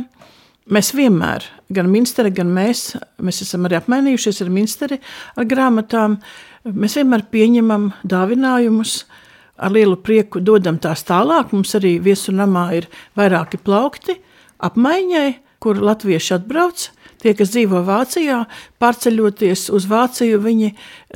Mēs 0.72 0.94
vienmēr, 0.96 1.44
gan 1.76 1.90
ministri, 1.92 2.32
gan 2.34 2.52
mēs, 2.54 2.94
mēs 3.24 3.44
esam 3.46 3.68
arī 3.68 3.80
apmainījušies 3.80 4.42
ar 4.46 4.52
ministri 4.54 5.00
ar 5.36 5.48
grāmatām. 5.50 6.20
Mēs 6.70 6.98
vienmēr 7.00 7.26
pieņemam 7.34 7.92
dāvinājumus, 8.08 9.04
ar 9.58 9.74
lielu 9.74 9.98
prieku 10.02 10.42
dodam 10.44 10.80
tās 10.82 11.06
tālāk. 11.08 11.54
Mums 11.54 11.76
arī 11.80 11.98
viesu 12.04 12.34
namā 12.36 12.70
ir 12.80 12.90
vairāki 13.20 13.60
plaukti 13.62 14.18
apmaiņai, 14.64 15.30
kur 15.64 15.80
latvieši 15.80 16.38
atbrauc. 16.40 16.90
Tie, 17.24 17.32
kas 17.40 17.54
dzīvo 17.54 17.80
Vācijā, 17.88 18.42
pārceļoties 18.84 19.70
uz 19.72 19.86
Vāciju, 19.88 20.42
viņi 20.44 20.74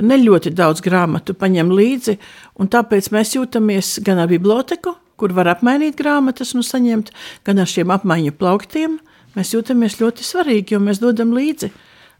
ne 0.08 0.16
ļoti 0.22 0.54
daudz 0.56 0.80
grāmatu 0.80 1.34
paņem 1.36 1.68
līdzi, 1.68 2.14
un 2.56 2.70
tāpēc 2.72 3.10
mēs 3.12 3.34
jūtamies 3.36 3.98
gan 4.06 4.22
ar 4.22 4.30
biblioteku, 4.30 4.94
kur 5.20 5.34
var 5.36 5.50
apmainīt 5.52 5.98
grāmatas 5.98 6.54
un 6.56 6.64
saņemt, 6.64 7.12
gan 7.44 7.60
ar 7.60 7.68
šiem 7.68 7.92
apmaiņu 7.92 8.32
plauktiem, 8.40 8.96
mēs 9.38 9.54
jūtamies 9.54 10.00
ļoti 10.02 10.26
svarīgi, 10.26 10.74
jo 10.74 10.82
mēs 10.82 11.00
dodam 11.02 11.30
līdzi. 11.36 11.70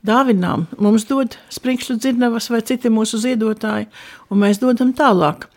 Dāvinām 0.06 0.68
mums 0.78 1.08
dod 1.08 1.34
sprinkšļu 1.50 1.96
dzirnavas 1.98 2.46
vai 2.52 2.60
citi 2.62 2.86
mūsu 2.86 3.18
ziedotāji, 3.18 3.88
un 4.30 4.38
mēs 4.44 4.60
dodam 4.62 4.92
tālāk. 4.94 5.48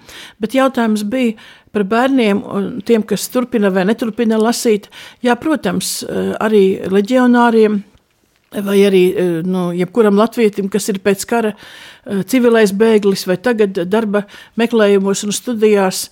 Bet 0.41 0.57
jautājums 0.57 1.03
bija 1.05 1.35
par 1.71 1.85
bērniem, 1.85 2.41
tiem, 2.87 3.05
kas 3.05 3.27
turpina 3.29 3.69
vai 3.69 3.85
neturpina 3.85 4.41
lasīt. 4.41 4.89
Jā, 5.21 5.37
protams, 5.37 5.99
arī 6.41 6.81
leģionāriem 6.89 7.77
vai 8.65 8.79
arī 8.83 9.03
nu, 9.47 9.69
jebkuram 9.77 10.17
latvietim, 10.19 10.67
kas 10.73 10.89
ir 10.91 10.99
pēc 11.05 11.23
kara 11.29 11.53
civilais 12.27 12.73
bēglis 12.75 13.27
vai 13.29 13.37
tagad 13.39 13.77
darba 13.87 14.25
meklējumos 14.59 15.21
un 15.27 15.37
studijās, 15.37 16.07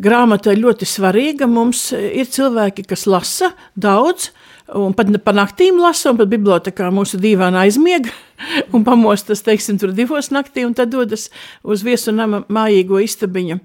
grāmata 0.00 0.54
ir 0.54 0.62
ļoti 0.62 0.88
svarīga. 0.88 1.50
Mums 1.50 1.90
ir 1.98 2.30
cilvēki, 2.30 2.86
kas 2.88 3.08
lasa 3.10 3.50
daudz, 3.74 4.30
Un 4.76 4.92
pat 4.94 5.08
pa 5.24 5.32
naktīm 5.34 5.80
lasa, 5.82 6.12
un 6.12 6.18
pat 6.20 6.28
bibliotekā 6.30 6.90
mūsu 6.94 7.18
dīvainā 7.18 7.64
aizmiega 7.66 8.12
un 8.74 8.84
pamostas, 8.86 9.42
teiksim, 9.42 9.80
tur 9.80 9.94
divos 9.96 10.30
naktī, 10.30 10.62
un 10.66 10.76
tad 10.78 10.92
dodas 10.92 11.28
uz 11.66 11.82
viesu 11.86 12.14
nama 12.14 12.44
mājīgo 12.46 13.00
istabiņu. 13.02 13.58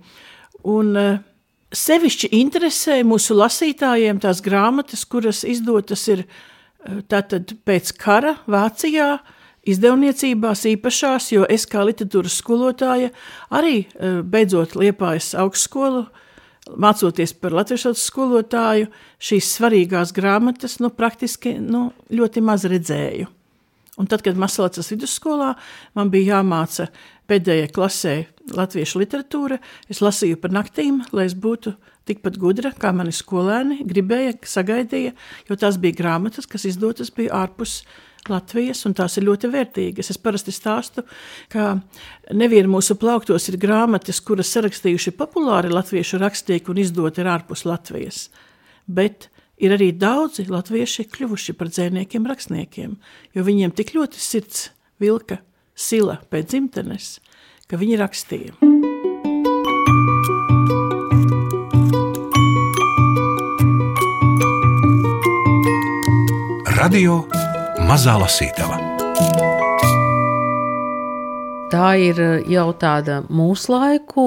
Un 0.73 0.91
uh, 0.97 1.19
sevišķi 1.75 2.31
interesē 2.39 2.99
mūsu 3.05 3.37
lasītājiem 3.37 4.23
tās 4.23 4.41
grāmatas, 4.45 5.05
kuras 5.05 5.43
izdotas 5.45 6.07
ir 6.09 6.25
uh, 6.25 7.03
tātad 7.11 7.53
pēc 7.67 7.93
kara 8.01 8.37
Vācijā, 8.49 9.19
izdevniecībās 9.65 10.65
īpašās, 10.73 11.31
jo 11.35 11.45
es 11.49 11.69
kā 11.69 11.85
literatūras 11.85 12.41
skolotāja 12.41 13.13
arī 13.53 13.83
uh, 13.85 14.23
beidzot 14.25 14.73
liepājas 14.79 15.35
augstskolu, 15.37 16.07
uh, 16.07 16.24
mācoties 16.73 17.33
par 17.37 17.53
latviešu 17.55 17.93
skolotāju, 17.99 18.89
šīs 19.21 19.51
svarīgās 19.57 20.13
grāmatas 20.15 20.79
nu, 20.81 20.89
praktiski 20.89 21.57
nu, 21.61 21.89
ļoti 22.09 22.43
maz 22.45 22.65
redzēju. 22.69 23.29
Un 23.95 24.09
tad, 24.11 24.25
kad 24.25 24.35
Masalacas 24.35 24.89
vidusskolā 24.91 25.53
man 25.95 26.09
bija 26.11 26.35
jāmāca 26.35 26.89
pēdējai 27.29 27.69
klasē 27.71 28.15
latviešu 28.51 28.99
literatūra, 28.99 29.59
es 29.89 30.01
lasīju 30.03 30.39
par 30.41 30.51
naktīm, 30.51 30.99
lai 31.15 31.29
es 31.29 31.35
būtu 31.37 31.73
tikpat 32.05 32.35
gudra, 32.41 32.73
kā 32.75 32.91
mani 32.93 33.15
skolēni 33.15 33.85
gribēja, 33.87 34.35
sagaidīja, 34.45 35.15
jo 35.47 35.57
tās 35.57 35.79
bija 35.81 35.95
grāmatas, 36.01 36.49
kas 36.49 36.67
izdotas 36.67 37.13
bija 37.15 37.33
ārpus 37.45 37.83
Latvijas, 38.31 38.83
un 38.87 38.95
tās 38.97 39.17
ir 39.19 39.27
ļoti 39.27 39.49
vērtīgas. 39.53 40.09
Es 40.13 40.19
parasti 40.21 40.53
stāstu, 40.55 41.05
ka 41.51 41.75
nevienā 42.33 42.69
mūsu 42.71 42.97
plauktos 42.99 43.49
ir 43.51 43.59
grāmatas, 43.61 44.21
kuras 44.25 44.51
sarakstījuši 44.55 45.15
populāri 45.19 45.73
latviešu 45.73 46.19
rakstnieki 46.21 46.71
un 46.73 46.81
izdoti 46.83 47.23
ir 47.23 47.31
ārpus 47.31 47.65
Latvijas. 47.67 48.27
Bet 48.85 49.29
ir 49.61 49.75
arī 49.75 49.91
daudzi 49.95 50.47
latvieši 50.49 51.07
kļuvuši 51.11 51.55
par 51.57 51.71
dzēniekiem, 51.73 52.27
rakstniekiem, 52.31 52.95
jo 53.35 53.45
viņiem 53.45 53.75
tik 53.75 53.95
ļoti 53.97 54.21
sirds 54.21 54.69
vilka 55.01 55.41
sila 55.75 56.19
pēc 56.31 56.53
dzimtenes, 56.53 57.17
ka 57.69 57.79
viņi 57.79 57.99
rakstīja. 58.01 58.55
Radio 66.75 67.23
Mazā 67.85 68.15
lasītava. 68.17 68.79
Tā 71.69 71.89
ir 72.01 72.17
eh, 72.17 72.47
jau 72.49 72.71
tāda 72.81 73.19
mūsu 73.29 73.75
laiku 73.75 74.25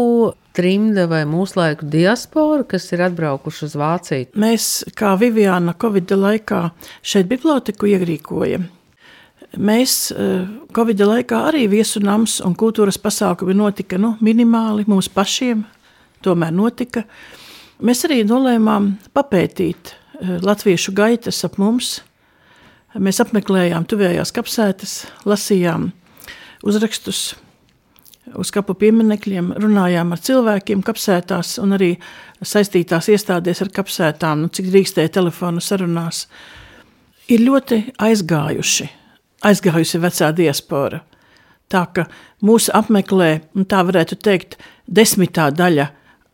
trimda 0.55 1.09
vai 1.11 1.25
mūsu 1.27 1.59
laiku 1.59 1.88
diaspora, 1.91 2.62
kas 2.71 2.87
ir 2.95 3.03
atbraukuši 3.09 3.65
uz 3.67 3.75
Vāciju. 3.81 4.29
Mēs, 4.38 4.69
kā 4.95 5.17
Viviana 5.19 5.75
Covid 5.75 6.15
laikā, 6.15 6.62
šeit 7.03 7.27
biblioteku 7.31 7.91
ierīkojam. 7.91 8.69
Mēs 9.59 9.99
eh, 10.15 10.47
Covid 10.79 11.03
laikā 11.11 11.45
arī 11.50 11.67
viesunams 11.75 12.38
un 12.47 12.55
kultūras 12.59 13.00
pasākumi 13.03 13.59
notika 13.59 13.99
nu, 13.99 14.15
minimāli 14.23 14.87
mums 14.87 15.11
pašiem, 15.11 15.67
tomēr 16.23 16.55
notika. 16.55 17.09
Mēs 17.83 18.07
arī 18.07 18.23
nolēmām 18.23 18.93
papētīt 19.19 19.97
eh, 19.97 20.37
latviešu 20.47 20.95
gaitas 20.95 21.43
ap 21.49 21.59
mums, 21.59 21.99
Mēs 22.99 23.21
apmeklējām 23.23 23.85
tuvējās 23.87 24.33
kapsētas, 24.35 24.95
lasījām 25.28 25.93
uzrakstus 26.67 27.37
uz 28.38 28.50
kapu 28.52 28.75
pieminekļiem, 28.78 29.52
runājām 29.62 30.12
ar 30.12 30.23
cilvēkiem 30.25 30.83
kapsētās 30.85 31.57
un 31.62 31.76
arī 31.76 31.93
saistītās 32.45 33.09
iestādēs 33.12 33.62
ar 33.64 33.71
kapsētām, 33.75 34.43
nu, 34.43 34.50
cik 34.52 34.71
drīkstēja 34.73 35.12
telefonu 35.14 35.62
sarunās. 35.64 36.26
Ir 37.31 37.45
ļoti 37.45 37.81
aizgājuši, 38.02 38.88
aizgājusi 39.49 40.00
vecā 40.02 40.33
diaspora. 40.37 41.02
Tā 41.69 41.85
ka 41.95 42.07
mūsu 42.45 42.73
apmeklē, 42.76 43.31
tā 43.69 43.85
varētu 43.85 44.19
teikt, 44.25 44.57
desmitā 44.88 45.50
daļa 45.52 45.90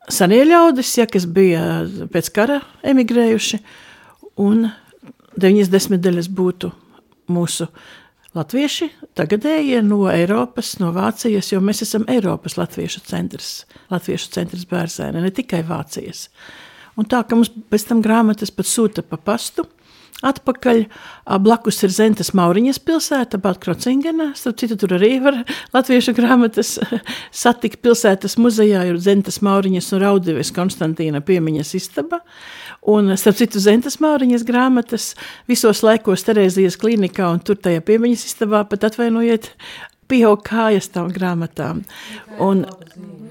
senie 0.09 0.45
ļaudis, 0.47 0.95
ja, 1.01 1.09
kas 1.11 1.27
bija 1.27 1.85
pēc 2.13 2.31
kara 2.35 2.61
emigrējuši, 2.87 3.61
un 4.45 4.69
deviņas 5.41 5.71
desmitdaļas 5.73 6.31
būtu 6.35 6.71
mūsu 7.33 7.69
latvieši, 8.35 8.91
tagadējie 9.17 9.81
no 9.87 10.05
Eiropas, 10.11 10.75
no 10.81 10.91
Vācijas, 10.95 11.53
jo 11.53 11.61
mēs 11.65 11.85
esam 11.87 12.07
Eiropas 12.11 12.59
latviešu 12.59 13.05
centrs, 13.07 13.53
latviešu 13.93 14.33
centrs 14.35 14.67
bērzēne, 14.71 15.23
ne 15.23 15.31
tikai 15.35 15.63
Vācijas. 15.67 16.29
Un 16.99 17.09
tā, 17.11 17.23
ka 17.27 17.39
mums 17.39 17.51
pēc 17.71 17.89
tam 17.89 18.03
grāmatas 18.05 18.53
pat 18.55 18.71
sūta 18.71 19.03
pa 19.07 19.19
pastu, 19.19 19.67
Atpakaļ 20.25 20.85
blakus 21.45 21.83
ir 21.85 21.93
Zentas 21.93 22.31
Mauriņas 22.37 22.79
pilsēta, 22.87 23.41
Baltkrocingena. 23.43 24.31
Starp 24.39 24.61
citu, 24.63 24.79
tur 24.81 24.95
arī 24.97 25.19
var 25.25 25.41
latviešu 25.75 26.15
grāmatas 26.17 26.79
satikt 27.45 27.83
pilsētas 27.85 28.39
muzejā, 28.41 28.87
ir 28.89 29.01
Zentas 29.05 29.43
Mauriņas 29.45 29.91
un 29.93 30.05
Raudives 30.05 30.53
Konstantīna 30.55 31.21
piemiņas 31.25 31.75
istaba. 31.77 32.23
Un, 32.83 33.15
starp 33.21 33.39
citu, 33.39 33.63
Zentas 33.63 33.99
Mauriņas 34.03 34.45
grāmatas 34.49 35.13
visos 35.51 35.83
laikos 35.87 36.27
Terēzijas 36.27 36.77
klinikā 36.81 37.31
un 37.33 37.41
tur 37.41 37.57
tajā 37.57 37.83
piemiņas 37.87 38.27
istabā 38.29 38.65
pat 38.69 38.89
atvainojiet, 38.91 39.51
pieaug 40.11 40.43
kājas 40.45 40.91
tām 40.93 41.09
grāmatām. 41.15 41.83
Un, 42.43 42.65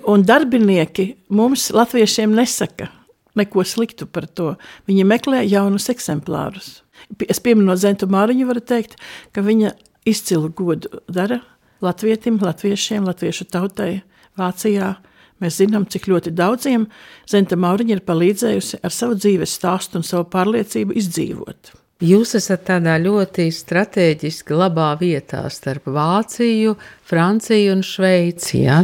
un 0.10 0.26
darbinieki 0.26 1.14
mums, 1.34 1.70
latviešiem, 1.76 2.34
nesaka 2.34 2.90
neko 3.38 3.66
sliktu 3.66 4.08
par 4.10 4.28
to. 4.28 4.54
Viņi 4.90 5.06
meklē 5.08 5.44
jaunus 5.46 5.90
eksemplārus. 5.94 6.82
Es 7.30 7.42
pieminot 7.44 7.82
Zentu 7.82 8.08
Māriņu, 8.10 8.48
varu 8.50 8.62
teikt, 8.64 8.96
ka 9.34 9.44
viņa 9.46 9.74
izcilu 10.10 10.52
godu 10.54 11.02
dara 11.12 11.42
latvietim, 11.84 12.40
latviešiem, 12.42 13.06
latviešu 13.08 13.48
tautai 13.52 14.04
Vācijā. 14.40 14.96
Mēs 15.44 15.60
zinām, 15.60 15.86
cik 15.92 16.08
ļoti 16.12 16.32
daudziem 16.36 16.88
Zenta 17.30 17.60
Mauriņa 17.60 17.98
ir 17.98 18.04
palīdzējusi 18.08 18.80
ar 18.84 18.94
savu 18.96 19.20
dzīves 19.20 19.56
stāstu 19.60 20.00
un 20.00 20.08
savu 20.08 20.30
pārliecību 20.32 20.96
izdzīvot. 21.00 21.74
Jūs 22.04 22.34
esat 22.36 22.66
tādā 22.68 22.98
ļoti 23.00 23.46
strateģiski 23.54 24.56
labā 24.58 24.90
vietā 25.00 25.46
starp 25.54 25.86
Vāciju, 25.94 26.74
Franciju 27.08 27.78
un 27.78 27.84
Šveici. 27.86 28.64
Ja? 28.66 28.82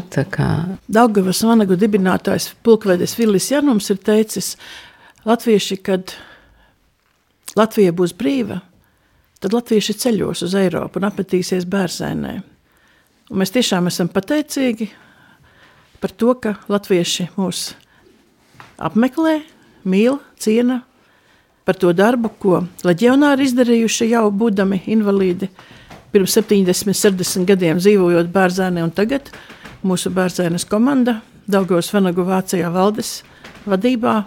Daugavas 0.88 1.42
vanagu 1.44 1.75
dibinātājs 1.80 2.54
pulkvedis 2.63 3.18
Vilis 3.20 3.50
Janums 3.51 3.89
ir 3.92 4.00
teicis, 4.08 4.54
latvieši, 5.28 5.80
kad 5.84 6.16
Latvija 7.60 7.92
būs 7.98 8.13
brīva, 8.16 8.62
tad 9.44 9.58
latvieši 9.58 9.98
ceļos 10.00 10.46
uz 10.48 10.56
Eiropu 10.56 11.01
un 11.01 11.10
apmetīsies 11.10 11.68
bērzēnē. 11.68 12.34
Un 13.30 13.42
mēs 13.42 13.51
tiešām 13.58 13.89
esam 13.92 14.08
pateicīgi 14.13 14.88
par 16.01 16.13
to, 16.15 16.34
ka 16.36 16.56
latvieši 16.72 17.29
mūs 17.38 17.74
apmeklē, 18.79 19.41
mīl, 19.88 20.20
ciena, 20.39 20.82
par 21.68 21.77
to 21.77 21.91
darbu, 21.94 22.32
ko 22.41 22.63
leģionāri 22.88 23.46
izdarījuši 23.50 24.10
jau 24.13 24.25
būdami 24.34 24.82
invalīdi. 24.89 25.51
Pirms 26.10 26.34
70, 26.39 26.96
60 26.98 27.46
gadiem 27.46 27.77
dzīvojot 27.77 28.32
bērzēnē 28.34 28.82
un 28.88 28.94
tagad 28.96 29.29
mūsu 29.86 30.10
bērzēnes 30.13 30.65
komanda 30.70 31.20
Daugos 31.50 31.91
Vanagu 31.94 32.25
Vācijā 32.25 32.72
valdes 32.74 33.20
vadībā 33.70 34.24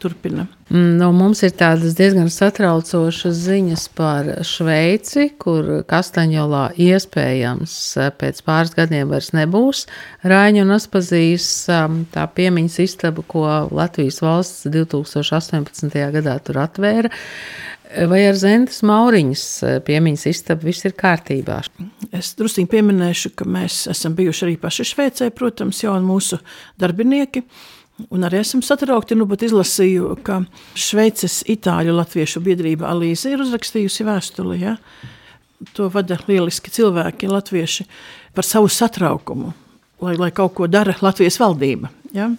turpina. 0.00 0.46
Mm, 0.70 0.96
no 1.00 1.10
mums 1.14 1.42
ir 1.46 1.52
tādas 1.58 1.96
diezgan 1.98 2.30
satraucošas 2.32 3.38
ziņas 3.46 3.86
par 3.98 4.28
Šveici, 4.46 5.30
kur 5.40 5.68
Kastaņolā 5.90 6.64
iespējams 6.80 7.76
eh, 8.00 8.12
pēc 8.20 8.42
pāris 8.46 8.76
gadiem 8.76 9.10
vairs 9.10 9.32
nebūs 9.36 9.86
Rāņu 10.26 10.64
un 10.66 10.76
Aspazīs 10.76 11.48
um, 11.72 12.04
tā 12.12 12.26
piemiņas 12.36 12.78
istaba, 12.86 13.24
ko 13.26 13.46
Latvijas 13.70 14.20
valsts 14.24 14.68
2018. 14.70 15.98
gadā 16.16 16.38
tur 16.44 16.62
atvēra. 16.64 17.12
Vai 17.90 18.20
ar 18.28 18.36
Zentas 18.38 18.84
Mauriņas 18.86 19.44
eh, 19.66 19.78
piemiņas 19.82 20.28
istabu 20.30 20.68
viss 20.68 20.86
ir 20.86 20.94
kārtībā? 20.98 21.58
Es 22.14 22.36
drusku 22.38 22.62
pieminēšu, 22.70 23.32
ka 23.34 23.46
mēs 23.50 23.82
esam 23.90 24.14
bijuši 24.18 24.46
arī 24.46 24.54
paši 24.62 24.86
Šveicē, 24.92 25.30
protams, 25.34 25.82
jau 25.82 25.96
mūsu 26.04 26.38
darbinieki. 26.78 27.42
Un 28.10 28.26
arī 28.26 28.40
esam 28.40 28.62
satraukti. 28.64 29.16
Nu, 29.18 29.26
pat 29.30 29.44
izlasīju, 29.46 30.14
ka 30.26 30.40
Šveices 30.78 31.40
Itāļu 31.50 31.94
Latviešu 31.96 32.42
biedrība 32.44 32.88
Alīze 32.90 33.34
ir 33.34 33.42
uzrakstījusi 33.44 34.06
vēstuli. 34.08 34.60
Ja? 34.62 34.76
To 35.76 35.90
vada 35.92 36.16
lieliski 36.28 36.72
cilvēki, 36.72 37.28
latvieši, 37.28 37.84
par 38.36 38.46
savu 38.48 38.70
satraukumu, 38.72 39.52
lai, 40.00 40.14
lai 40.16 40.30
kaut 40.32 40.54
ko 40.56 40.70
dara 40.70 40.94
Latvijas 41.04 41.36
valdība. 41.42 41.90
Ja? 42.16 42.30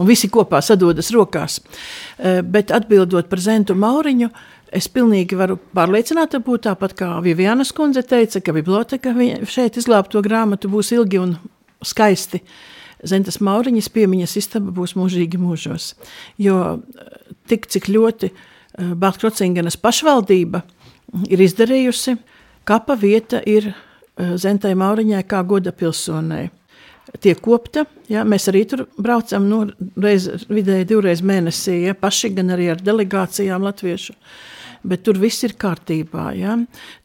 Un 0.00 0.08
visi 0.08 0.30
kopā 0.32 0.62
sadodas 0.64 1.10
rokās. 1.12 1.60
Eh, 2.16 2.40
bet 2.42 2.72
atbildot 2.72 3.28
par 3.28 3.42
Zentu 3.42 3.76
Mauriņu, 3.76 4.30
es 4.72 4.88
pilnīgi 4.88 5.36
varu 5.36 5.58
pārliecināta 5.76 6.40
būt 6.44 6.68
tāpat 6.68 6.94
kā 6.96 7.12
Vivianas 7.24 7.74
kundze 7.76 8.02
teica, 8.06 8.40
ka 8.40 8.54
biblioteka 8.56 9.12
šeit 9.44 9.76
izglābto 9.76 10.22
grāmatu 10.22 10.70
būs 10.70 10.94
ilgi 10.96 11.20
un 11.20 11.36
skaisti. 11.84 12.40
Zentas 13.06 13.40
Mauriņas 13.40 13.88
piemiņas 13.94 14.36
istaba 14.40 14.72
būs 14.74 14.94
mūžīgi 14.98 15.40
mūžos. 15.40 15.94
Jo 16.40 16.60
eh, 16.76 17.12
tik 17.48 17.68
cik 17.70 17.88
ļoti 17.92 18.30
eh, 18.30 18.92
Baltkrociņgenas 19.00 19.78
pašvaldība 19.80 20.62
ir 21.32 21.42
izdarījusi, 21.44 22.16
kapa 22.68 22.96
vieta 23.00 23.40
ir 23.48 23.72
eh, 23.72 24.36
Zentai 24.40 24.74
Mauriņai 24.78 25.24
kā 25.28 25.42
goda 25.48 25.72
pilsonai. 25.72 26.48
Tiek 27.18 27.40
kopta, 27.42 27.86
ja, 28.06 28.22
mēs 28.28 28.46
arī 28.52 28.62
tur 28.70 28.84
braucam 29.00 29.48
nu, 29.50 29.64
reiz, 29.98 30.28
vidēji 30.46 30.86
divreiz 30.92 31.24
mēnesī, 31.26 31.80
ja, 31.88 31.96
paši 31.98 32.30
gan 32.36 32.52
arī 32.54 32.68
ar 32.70 32.84
delegācijām 32.86 33.64
latviešu. 33.66 34.14
Bet 34.86 35.02
tur 35.04 35.18
viss 35.20 35.42
ir 35.44 35.56
kārtībā. 35.60 36.30
Ja. 36.38 36.54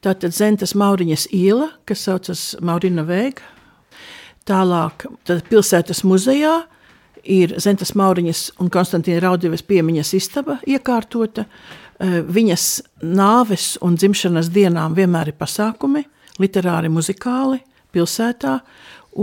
Tātad 0.05 0.35
Zentas 0.35 0.75
Mauriņas 0.77 1.25
iela, 1.35 1.71
kas 1.89 2.05
saucas 2.05 2.43
Maurina 2.63 3.03
Vēga, 3.07 3.54
Tālāk, 4.45 5.07
pilsētas 5.49 6.03
muzejā 6.05 6.53
ir 7.33 7.55
Zentas 7.57 7.95
Mauriņas 7.97 8.41
un 8.61 8.69
Konstantīna 8.69 9.23
Raudīves 9.23 9.63
piemiņas 9.65 10.11
istaba 10.19 10.59
iekārtota. 10.69 11.47
Eh, 11.97 12.19
viņas 12.21 12.65
nāves 13.01 13.71
un 13.81 13.97
dzimšanas 13.97 14.51
dienām 14.53 14.93
vienmēr 14.93 15.31
ir 15.31 15.39
pasākumi, 15.39 16.03
literāri, 16.37 16.91
muzikāli, 16.93 17.63
pilsētā. 17.95 18.59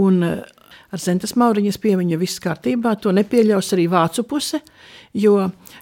Un 0.03 0.23
eh, 0.27 0.43
ar 0.91 1.01
Zentas 1.01 1.37
Mauriņas 1.39 1.79
piemiņu 1.79 2.19
viss 2.19 2.43
kārtībā. 2.43 2.97
To 3.05 3.15
nepieļaus 3.15 3.73
arī 3.77 3.87
vācu 3.93 4.27
puse, 4.27 4.59
jo, 5.15 5.37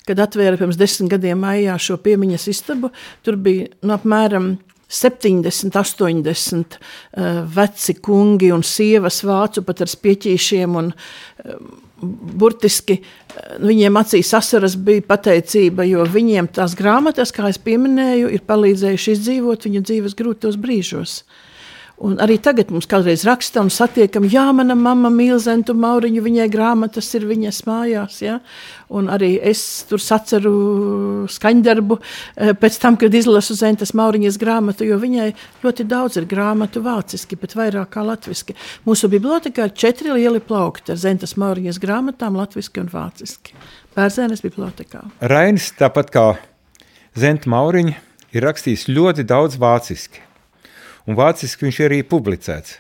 kad 0.05 0.21
atvēra 0.21 0.61
pirms 0.61 0.77
desmit 0.77 1.15
gadiem 1.15 1.41
maijā 1.41 1.79
šo 1.81 1.97
piemiņas 2.03 2.49
istabu, 2.53 2.93
tur 3.25 3.41
bija 3.41 3.71
nu, 3.81 3.97
apmēram 3.97 4.53
70, 4.91 5.77
80 5.77 6.79
uh, 6.81 7.43
veci 7.55 7.95
kungi 8.03 8.51
un 8.55 8.65
sievas 8.67 9.23
vācu 9.27 9.63
pat 9.67 9.85
ar 9.85 9.91
spieķīšiem 9.93 10.79
un 10.81 10.91
uh, 10.91 11.61
burtiski 12.01 12.99
uh, 12.99 13.13
viņiem 13.63 14.01
acīs 14.01 14.33
asaras 14.37 14.75
bija 14.77 15.05
pateicība, 15.07 15.87
jo 15.89 16.07
viņiem 16.09 16.51
tās 16.57 16.75
grāmatas, 16.79 17.33
kā 17.35 17.49
es 17.53 17.61
pieminēju, 17.63 18.33
ir 18.35 18.43
palīdzējuši 18.49 19.15
izdzīvot 19.17 19.69
viņu 19.69 19.85
dzīves 19.87 20.19
grūtos 20.19 20.59
brīžos. 20.61 21.21
Un 22.01 22.15
arī 22.25 22.39
tagad 22.41 22.71
mums 22.73 22.87
kādreiz 22.89 23.27
raksta 23.29 23.61
un 23.61 23.69
satiekam, 23.69 24.25
jā, 24.25 24.47
mana 24.57 24.73
mamma 24.73 25.11
mīl 25.13 25.37
Zentu 25.43 25.75
Mauriņu, 25.77 26.23
viņai 26.25 26.47
grāmatas 26.49 27.11
ir 27.19 27.27
viņas 27.29 27.59
mājās, 27.67 28.15
ja? 28.25 28.39
Un 28.89 29.11
arī 29.13 29.35
es 29.51 29.61
tur 29.89 30.01
saceru 30.01 30.53
skaņdarbu 31.29 31.99
eh, 32.01 32.55
pēc 32.57 32.79
tam, 32.81 32.97
kad 33.01 33.13
izlasu 33.13 33.53
Zentas 33.59 33.93
Mauriņas 34.01 34.39
grāmatu, 34.41 34.87
jo 34.89 34.97
viņai 35.03 35.27
ļoti 35.61 35.87
daudz 35.91 36.17
ir 36.23 36.29
grāmatu 36.31 36.81
vāciski, 36.87 37.37
bet 37.37 37.59
vairāk 37.59 37.93
kā 37.93 38.07
latviski. 38.07 38.57
Mūsu 38.89 39.13
bibliotekā 39.13 39.69
ir 39.69 39.77
četri 39.85 40.17
lieli 40.17 40.41
plaukti 40.41 40.97
ar 40.97 41.03
Zentas 41.05 41.37
Mauriņas 41.37 41.83
grāmatām 41.85 42.41
latviski 42.41 42.81
un 42.81 42.89
vāciski. 42.95 43.53
Pērzēnes 43.99 44.41
bibliotekā. 44.47 45.05
Rainis, 45.21 45.69
tāpat 45.77 46.17
kā 46.17 46.27
Zenta 47.13 47.53
Mauriņa, 47.53 47.95
ir 48.33 48.49
rakstījis 48.49 48.89
ļoti 48.89 49.29
daudz 49.29 49.61
vāciski 49.61 50.30
un 51.11 51.19
vāciski 51.19 51.67
viņš 51.67 51.81
ir 51.83 51.89
arī 51.89 52.01
publicēts. 52.07 52.79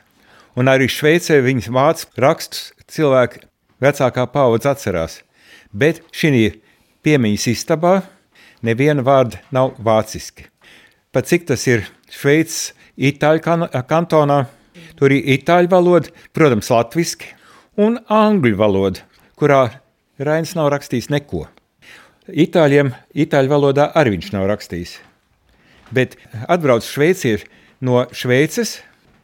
Un 0.59 0.71
arī 0.71 0.87
Šveicē 0.91 1.41
viņas 1.43 1.71
vācu 1.75 2.07
rakstus 2.23 2.71
cilvēki 2.91 3.43
vecākā 3.83 4.27
paudze 4.31 4.71
atcerās. 4.71 5.21
Bet 5.73 6.03
šī 6.15 6.47
piemiņas 7.03 7.47
istabā 7.51 8.01
neviena 8.67 9.03
vārda 9.07 9.41
nav 9.55 9.75
vāciski. 9.79 10.47
Pat 11.11 11.27
cik 11.27 11.49
tas 11.51 11.67
ir 11.67 11.87
Šveices 12.11 12.73
itāļu 12.99 13.43
kan 13.43 13.67
kantonā, 13.89 14.45
tur 14.99 15.15
ir 15.15 15.27
itāļu 15.39 15.71
valoda, 15.71 16.11
protams, 16.35 16.71
latviski, 16.71 17.33
un 17.79 17.99
angļu 18.11 18.59
valoda, 18.59 19.03
kurā 19.39 19.63
Rains 20.21 20.53
nav 20.59 20.69
rakstījis 20.75 21.09
neko. 21.11 21.47
Itāļiem, 22.31 22.93
itāļu 23.17 23.51
valodā 23.51 23.89
arī 23.97 24.19
viņš 24.19 24.35
nav 24.35 24.47
rakstījis. 24.51 24.99
Bet 25.91 26.19
atbrauc 26.47 26.87
šveicieši, 26.87 27.49
no 27.85 28.05
Šveices. 28.13 28.79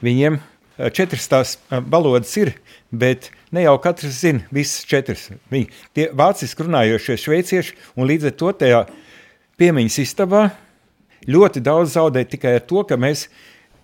Viņiem 0.04 0.38
eh, 0.38 0.90
četras 0.92 1.28
tās 1.30 1.56
eh, 1.56 1.80
valodas 1.80 2.32
ir, 2.40 2.54
bet 2.90 3.30
ne 3.54 3.64
jau 3.66 3.76
katrs 3.82 4.20
zina 4.22 4.44
visas 4.54 4.86
četras. 4.88 5.28
Viņi 5.52 5.70
tie 5.96 6.08
vāciski 6.16 6.66
runājošie 6.66 7.18
šveicieši, 7.24 7.76
un 7.96 8.08
līdz 8.10 8.30
ar 8.30 8.38
to 8.40 8.54
tajā 8.62 8.86
piemiņas 9.60 10.00
istabā 10.04 10.48
ļoti 11.26 11.62
daudz 11.64 11.96
zaudēt 11.96 12.32
tikai 12.34 12.56
ar 12.58 12.66
to, 12.66 12.82
ka 12.88 12.98
mēs 13.00 13.26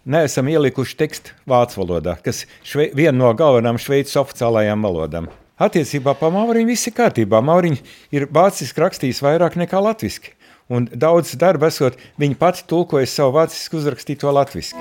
neesam 0.05 0.49
ielikuši 0.51 0.99
tekstu 0.99 1.37
vācu 1.49 1.83
valodā, 1.83 2.17
kas 2.25 2.45
ir 2.45 2.91
viena 2.97 3.17
no 3.19 3.31
galvenajām 3.39 3.81
Šveices 3.81 4.19
oficiālajām 4.21 4.83
valodām. 4.83 5.31
Attiecībā 5.63 6.17
par 6.19 6.33
Mauriņu 6.35 6.73
viss 6.73 6.89
ir 6.89 6.95
kārtībā. 6.97 7.39
Mauriņš 7.45 7.83
ir 8.17 8.27
vāciski 8.35 8.83
rakstījis 8.83 9.21
vairāk 9.23 9.55
nekā 9.61 9.79
latviešu. 9.85 10.33
Un 10.71 10.87
daudz 10.93 11.35
darba 11.41 11.73
esot, 11.73 11.99
viņa 12.23 12.39
pati 12.39 12.67
tulkoja 12.71 13.09
savu 13.11 13.37
vāciski 13.41 13.81
uzrakstīto 13.81 14.31
latviešu. 14.33 14.79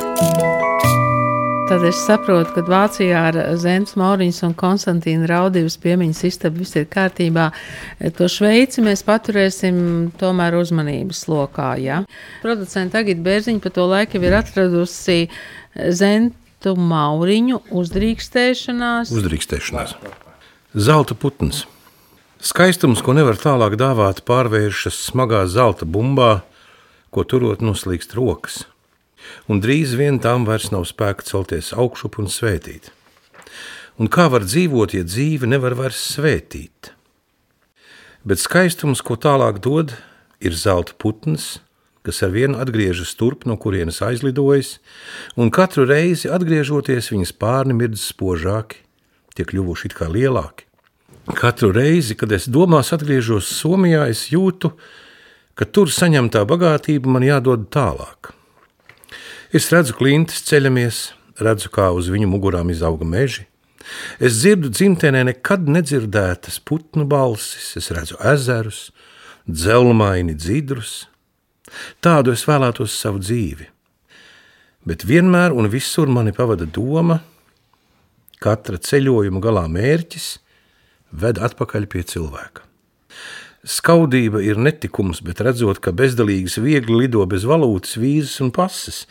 Tad 1.71 1.85
es 1.87 2.01
saprotu, 2.03 2.51
ka 2.51 2.61
Vācijā 2.67 3.19
ar 3.29 3.37
Zemes 3.55 3.93
Mauriņas 3.95 4.41
un 4.43 4.55
Konstantīnu 4.59 5.23
Raudīvas 5.29 5.77
piemiņas 5.79 6.19
istabu 6.27 6.65
viss 6.65 6.75
ir 6.75 6.89
kārtībā. 6.91 7.45
To 8.17 8.27
Šveici 8.27 8.83
mēs 8.83 9.05
paturēsim 9.07 9.77
tomēr 10.19 10.57
uzmanības 10.59 11.23
lokā. 11.31 11.69
Ja? 11.79 12.01
Producenta 12.43 12.99
Agita 12.99 13.23
Bērziņa 13.23 13.63
pa 13.63 13.71
to 13.71 13.87
laiku 13.87 14.19
ir 14.19 14.35
atradusi 14.35 15.29
Zentu 15.95 16.75
Mauriņu 16.75 17.61
uzdrīkstēšanās. 17.71 19.15
Uzdrīkstēšanās. 19.15 19.95
Zelta 20.75 21.15
putns. 21.15 21.63
Skaistums, 22.41 23.03
ko 23.05 23.13
nevar 23.13 23.37
tālāk 23.37 23.77
dāvāt, 23.77 24.23
pārvēršas 24.25 24.97
smagā 25.11 25.45
zelta 25.45 25.85
bumbā, 25.85 26.41
ko 27.13 27.23
turot 27.27 27.61
noslīkst 27.61 28.17
rokas 28.17 28.63
un 29.49 29.61
drīz 29.63 29.95
vien 29.99 30.19
tām 30.21 30.45
vairs 30.47 30.69
nav 30.73 30.85
spēka 30.89 31.25
celties 31.27 31.71
augšup 31.77 32.19
un 32.21 32.29
svētīt. 32.31 32.91
Un 34.01 34.09
kā 34.11 34.27
var 34.31 34.45
dzīvot, 34.47 34.95
ja 34.95 35.05
dzīve 35.05 35.49
nevar 35.49 35.75
vairs 35.77 35.99
svētīt? 36.15 36.93
Bet 38.25 38.41
skaistums, 38.41 39.01
ko 39.05 39.17
tālāk 39.17 39.59
dod, 39.61 39.93
ir 40.41 40.57
zelta 40.57 40.95
putns, 40.97 41.59
kas 42.05 42.21
ar 42.25 42.33
vienu 42.33 42.57
atgriežas 42.61 43.13
turp, 43.17 43.45
no 43.45 43.57
kurienes 43.61 44.01
aizlidojis, 44.05 44.79
un 45.37 45.53
katru 45.53 45.85
reizi 45.89 46.31
atgriežoties, 46.33 47.11
viņas 47.13 47.35
pārni 47.37 47.77
mirdz 47.77 48.07
spožāki, 48.09 48.81
tie 49.37 49.45
kļuvuši 49.45 49.91
it 49.91 49.97
kā 49.97 50.09
lielāki. 50.09 50.70
Katru 51.29 51.69
reizi, 51.71 52.15
kad 52.17 52.31
es 52.33 52.47
domās 52.49 52.89
atgriežos 52.95 53.49
Somijā, 53.53 54.07
es 54.09 54.25
jūtu, 54.33 54.71
ka 55.53 55.67
tur 55.69 55.91
saņemtā 55.93 56.41
bagātība 56.49 57.13
man 57.13 57.25
jādod 57.25 57.67
tālāk. 57.69 58.31
Es 59.53 59.69
redzu 59.69 59.93
klintis 59.99 60.41
ceļamies, 60.49 61.11
redzu, 61.37 61.69
kā 61.69 61.91
uz 61.93 62.09
viņu 62.09 62.29
mugurām 62.31 62.73
izauga 62.73 63.05
meži. 63.05 63.45
Es 64.17 64.39
dzirdu 64.41 64.73
dzimtenē 64.73 65.23
nekad 65.29 65.69
nedzirdētas 65.69 66.57
putnu 66.65 67.05
balsis, 67.05 67.75
es 67.77 67.91
redzu 67.93 68.17
ezerus, 68.33 68.89
dzelmaini 69.45 70.33
dzidrus. 70.33 71.05
Tādu 72.01 72.33
es 72.33 72.47
vēlētos 72.49 72.97
savu 72.97 73.21
dzīvi. 73.21 73.69
Bet 74.89 75.05
vienmēr 75.05 75.53
un 75.53 75.69
visur 75.69 76.09
mani 76.09 76.33
pavada 76.33 76.65
doma, 76.65 77.21
katra 78.41 78.81
ceļojuma 78.81 79.41
galā 79.43 79.67
mērķis 79.69 80.39
ved 81.11 81.39
atpakaļ 81.41 81.87
pie 81.91 82.03
cilvēka. 82.07 82.65
Skaudība 83.61 84.41
ir 84.41 84.57
netikums, 84.57 85.21
bet 85.21 85.43
redzot, 85.45 85.77
ka 85.83 85.93
bezdalīgs 85.93 86.57
viegli 86.63 87.03
lido 87.03 87.21
bez 87.29 87.45
valūtas, 87.45 87.99
vīzes 88.01 88.39
un 88.41 88.49
pases, 88.55 89.05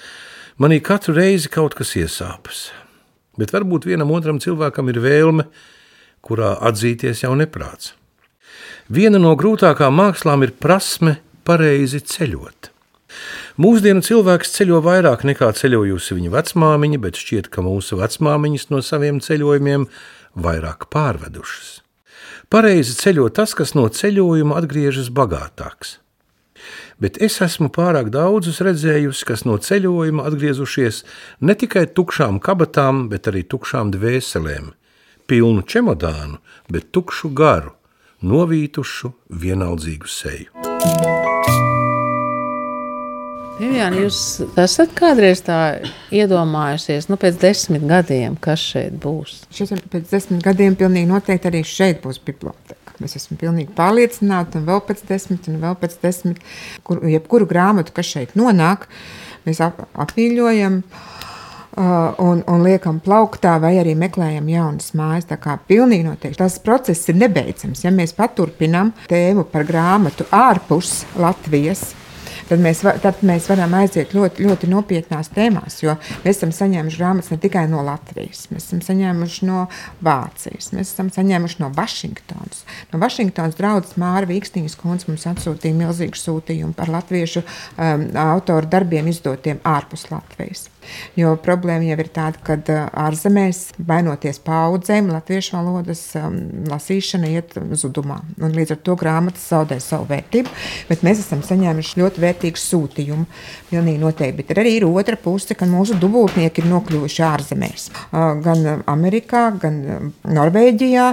Manī 0.61 0.77
katru 0.85 1.15
reizi 1.17 1.49
kaut 1.49 1.73
kas 1.73 1.95
iesāpas, 1.97 2.67
bet 3.41 3.49
varbūt 3.55 3.87
vienam 3.89 4.11
otram 4.13 4.37
cilvēkam 4.45 4.91
ir 4.93 4.99
vēlme, 5.01 5.47
kurā 6.21 6.51
atzīties 6.69 7.23
jau 7.23 7.31
neprāts. 7.33 7.95
Viena 8.93 9.17
no 9.17 9.33
grūtākām 9.41 9.97
mākslām 9.97 10.45
ir 10.45 10.53
prasme 10.53 11.17
pareizi 11.49 12.03
ceļot. 12.05 12.69
Mūsdienu 13.57 14.05
cilvēks 14.05 14.53
ceļo 14.59 14.83
vairāk 14.85 15.25
nekā 15.31 15.49
ceļojusi 15.57 16.19
viņa 16.19 16.37
vecmāmiņa, 16.37 17.01
bet 17.09 17.17
šķiet, 17.25 17.49
ka 17.49 17.65
mūsu 17.65 17.97
vecmāmiņas 17.97 18.69
no 18.75 18.85
saviem 18.85 19.25
ceļojumiem 19.25 19.89
vairāk 20.37 20.91
pārvedušas. 20.93 21.79
Pareizi 22.51 22.97
ceļo 22.99 23.29
tas, 23.31 23.55
kas 23.55 23.77
no 23.79 23.87
ceļojuma 23.89 24.59
atgriežas 24.59 25.13
bagātāks 25.15 26.01
bet 27.01 27.19
es 27.25 27.39
esmu 27.45 27.71
pārāk 27.73 28.11
daudzus 28.15 28.61
redzējusi, 28.65 29.27
kas 29.29 29.47
no 29.49 29.57
ceļojuma 29.65 30.27
atgriezušies 30.29 31.03
ne 31.41 31.57
tikai 31.57 31.87
tukšām 31.97 32.41
kabatām, 32.45 33.09
bet 33.13 33.31
arī 33.33 33.43
tukšām 33.49 33.95
dvēselēm, 33.97 34.71
pilnu 35.31 35.65
čemodānu, 35.65 36.41
bet 36.69 36.93
tukšu 36.95 37.33
garu, 37.33 37.75
novītušu 38.21 39.15
vienaldzīgu 39.47 40.17
seju. 40.21 41.30
Viviana, 43.61 43.99
jūs 44.07 44.19
esat 44.61 44.95
kādreiz 44.97 45.43
tā 45.45 45.59
iedomājusies, 46.17 47.11
nu, 47.11 47.19
pēc 47.21 47.37
desmit 47.43 47.85
gadiem, 47.89 48.39
kas 48.41 48.63
šeit 48.73 48.97
būs? 49.03 49.43
Šis 49.53 49.75
pēc 49.93 50.07
desmit 50.09 50.41
gadiem 50.47 50.79
pilnīgi 50.81 51.11
noteikti 51.11 51.51
arī 51.51 51.61
šeit 51.69 52.01
būs 52.05 52.23
biblioteka. 52.25 52.97
Es 53.05 53.17
esmu 53.17 53.37
pilnīgi 53.41 53.73
pārliecināta, 53.77 54.61
un 54.61 54.67
vēl 54.69 54.81
pēc 54.89 55.05
desmit, 55.09 55.49
un 55.49 55.61
vēl 55.61 55.77
pēc 55.81 55.99
desmit, 56.03 56.41
kur, 56.85 57.01
jebkuru 57.09 57.49
grāmatu, 57.49 57.93
kas 57.97 58.09
šeit 58.09 58.33
nonāk, 58.37 58.89
mēs 59.47 59.61
ap, 59.65 59.87
apmīļojam. 60.09 60.81
Uh, 60.81 62.17
un, 62.19 62.41
un 62.51 62.65
liekam 62.67 62.99
plauktā, 63.01 63.55
vai 63.63 63.77
arī 63.79 63.95
meklējam 63.99 64.49
jaunas 64.51 64.91
mājas. 64.99 65.29
Tā 65.31 65.39
kā 65.41 65.55
pilnīgi 65.69 66.09
noteikti 66.09 66.41
tas 66.41 66.59
process 66.65 67.09
ir 67.13 67.21
nebeidzams. 67.21 67.85
Ja 67.85 67.93
mēs 67.95 68.17
paturpinām 68.17 68.91
tēmu 69.09 69.47
par 69.53 69.65
grāmatu 69.69 70.27
ārpus 70.35 71.05
Latvijas, 71.21 71.93
tad 72.51 72.63
mēs, 72.63 72.83
tad 73.05 73.23
mēs 73.27 73.49
varam 73.51 73.75
aiziet 73.79 74.15
ļoti, 74.17 74.45
ļoti 74.47 74.71
nopietnās 74.71 75.31
tēmās. 75.35 75.81
Jo 75.85 75.97
mēs 76.25 76.39
esam 76.41 76.53
saņēmuši 76.55 77.01
grāmatas 77.01 77.31
ne 77.33 77.39
tikai 77.43 77.67
no 77.71 77.85
Latvijas, 77.87 78.47
mēs 78.53 78.69
esam 78.69 78.83
saņēmuši 78.85 79.49
no 79.49 79.67
Vācijas, 80.07 80.73
mēs 80.77 80.93
esam 80.95 81.13
saņēmuši 81.15 81.63
no 81.63 81.71
Vašingtonas. 81.77 82.65
No 82.93 83.03
Vašingtonas 83.03 83.59
draudzes 83.59 83.99
Māra 84.01 84.29
Vīkstīņas 84.31 84.79
kundze 84.81 85.11
mums 85.11 85.29
atsūtīja 85.31 85.79
milzīgu 85.79 86.19
sūtījumu 86.19 86.77
par 86.79 86.93
latviešu 86.93 87.45
um, 87.45 88.09
autoru 88.27 88.71
darbiem 88.71 89.11
izdotiem 89.13 89.63
ārpus 89.67 90.09
Latvijas. 90.11 90.69
Jo 91.19 91.35
problēma 91.41 91.87
jau 91.89 91.99
ir 92.01 92.11
tāda, 92.15 92.41
ka 92.45 92.57
ārzemēs, 93.07 93.63
bainoties 93.79 94.41
paudzēm, 94.45 95.11
latviešu 95.15 95.57
valodas 95.59 96.03
um, 96.19 96.39
lasīšana 96.71 97.31
iet 97.31 97.57
zudumā. 97.81 98.21
Un 98.41 98.55
līdz 98.57 98.77
ar 98.77 98.81
to 98.87 98.97
grāmatas 99.01 99.47
zaudē 99.51 99.81
savu 99.83 100.09
vērtību, 100.11 100.53
bet 100.91 101.05
mēs 101.07 101.23
esam 101.25 101.45
saņēmuši 101.47 102.01
ļoti 102.01 102.25
vērtīgu 102.25 102.63
sūtījumu. 102.63 103.27
Pilnīgi 103.71 104.03
noteikti. 104.03 104.39
Bet 104.41 104.63
arī 104.63 104.77
ir 104.79 104.89
otra 104.89 105.19
puse, 105.21 105.55
ka 105.59 105.69
mūsu 105.69 105.99
dubultnieki 106.01 106.65
ir 106.65 106.71
nokļuvuši 106.71 107.27
ārzemēs. 107.27 107.91
Gan 108.47 108.85
Amerikā, 108.91 109.47
gan 109.61 110.13
Norvēģijā, 110.27 111.13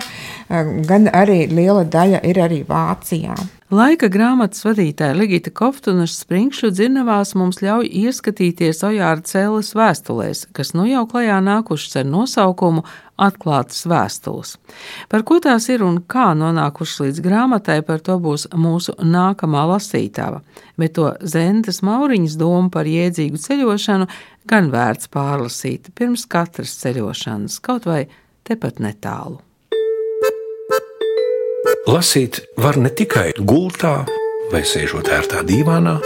gan 0.90 1.12
arī 1.14 1.46
liela 1.52 1.86
daļa 1.88 2.24
ir 2.28 2.42
arī 2.48 2.64
Vācijā. 2.68 3.38
Laika 3.68 4.08
grāmatas 4.08 4.64
vadītāja 4.64 5.12
Ligita 5.12 5.52
Koftunas 5.52 6.14
springšu 6.22 6.70
dzirnavās 6.72 7.34
mums 7.36 7.58
ļauj 7.60 7.90
ieskatīties 8.00 8.80
Ojāra 8.88 9.20
cēles 9.28 9.74
vēstulēs, 9.76 10.46
kas 10.56 10.70
nu 10.72 10.86
jau 10.88 11.02
klajā 11.12 11.42
nākušas 11.44 11.98
ar 12.00 12.06
nosaukumu 12.08 12.86
Atklātas 13.20 13.84
vēstules. 13.92 14.54
Par 15.12 15.26
ko 15.28 15.42
tās 15.44 15.68
ir 15.68 15.84
un 15.84 15.98
kā 16.00 16.30
nonākušas 16.40 17.02
līdz 17.10 17.20
grāmatai, 17.26 17.82
par 17.84 18.00
to 18.00 18.16
būs 18.24 18.46
mūsu 18.56 18.96
nākamā 19.04 19.66
lasītāva, 19.74 20.40
bet 20.80 20.96
to 20.96 21.10
Zentas 21.20 21.82
Mauriņas 21.84 22.38
domu 22.40 22.72
par 22.72 22.88
jēdzīgu 22.88 23.42
ceļošanu 23.50 24.08
gan 24.48 24.72
vērts 24.72 25.12
pārlasīt 25.12 25.92
pirms 25.92 26.24
katras 26.24 26.78
ceļošanas, 26.86 27.60
kaut 27.68 27.90
vai 27.92 28.06
tepat 28.48 28.80
netālu. 28.80 29.42
Lasīt 31.88 32.42
var 32.60 32.78
ne 32.82 32.90
tikai 32.92 33.32
gultā 33.40 34.02
vai 34.52 34.62
sēžot 34.68 35.10
ērtā 35.12 35.44
dīvānā, 35.48 35.98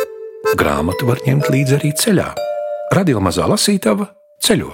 grāmatu 0.58 1.10
var 1.10 1.22
ņemt 1.26 1.50
līdzi 1.54 1.78
arī 1.80 1.92
ceļā. 1.98 2.30
Radio 2.96 3.22
mazā 3.24 3.48
lasītava 3.50 4.08
ceļo. 4.44 4.74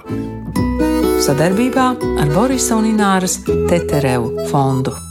Sadarbībā 1.24 1.90
ar 2.22 2.32
Borisa 2.34 2.78
un 2.78 2.88
Ināras 2.92 3.40
Teterevu 3.44 4.48
fondu. 4.52 5.07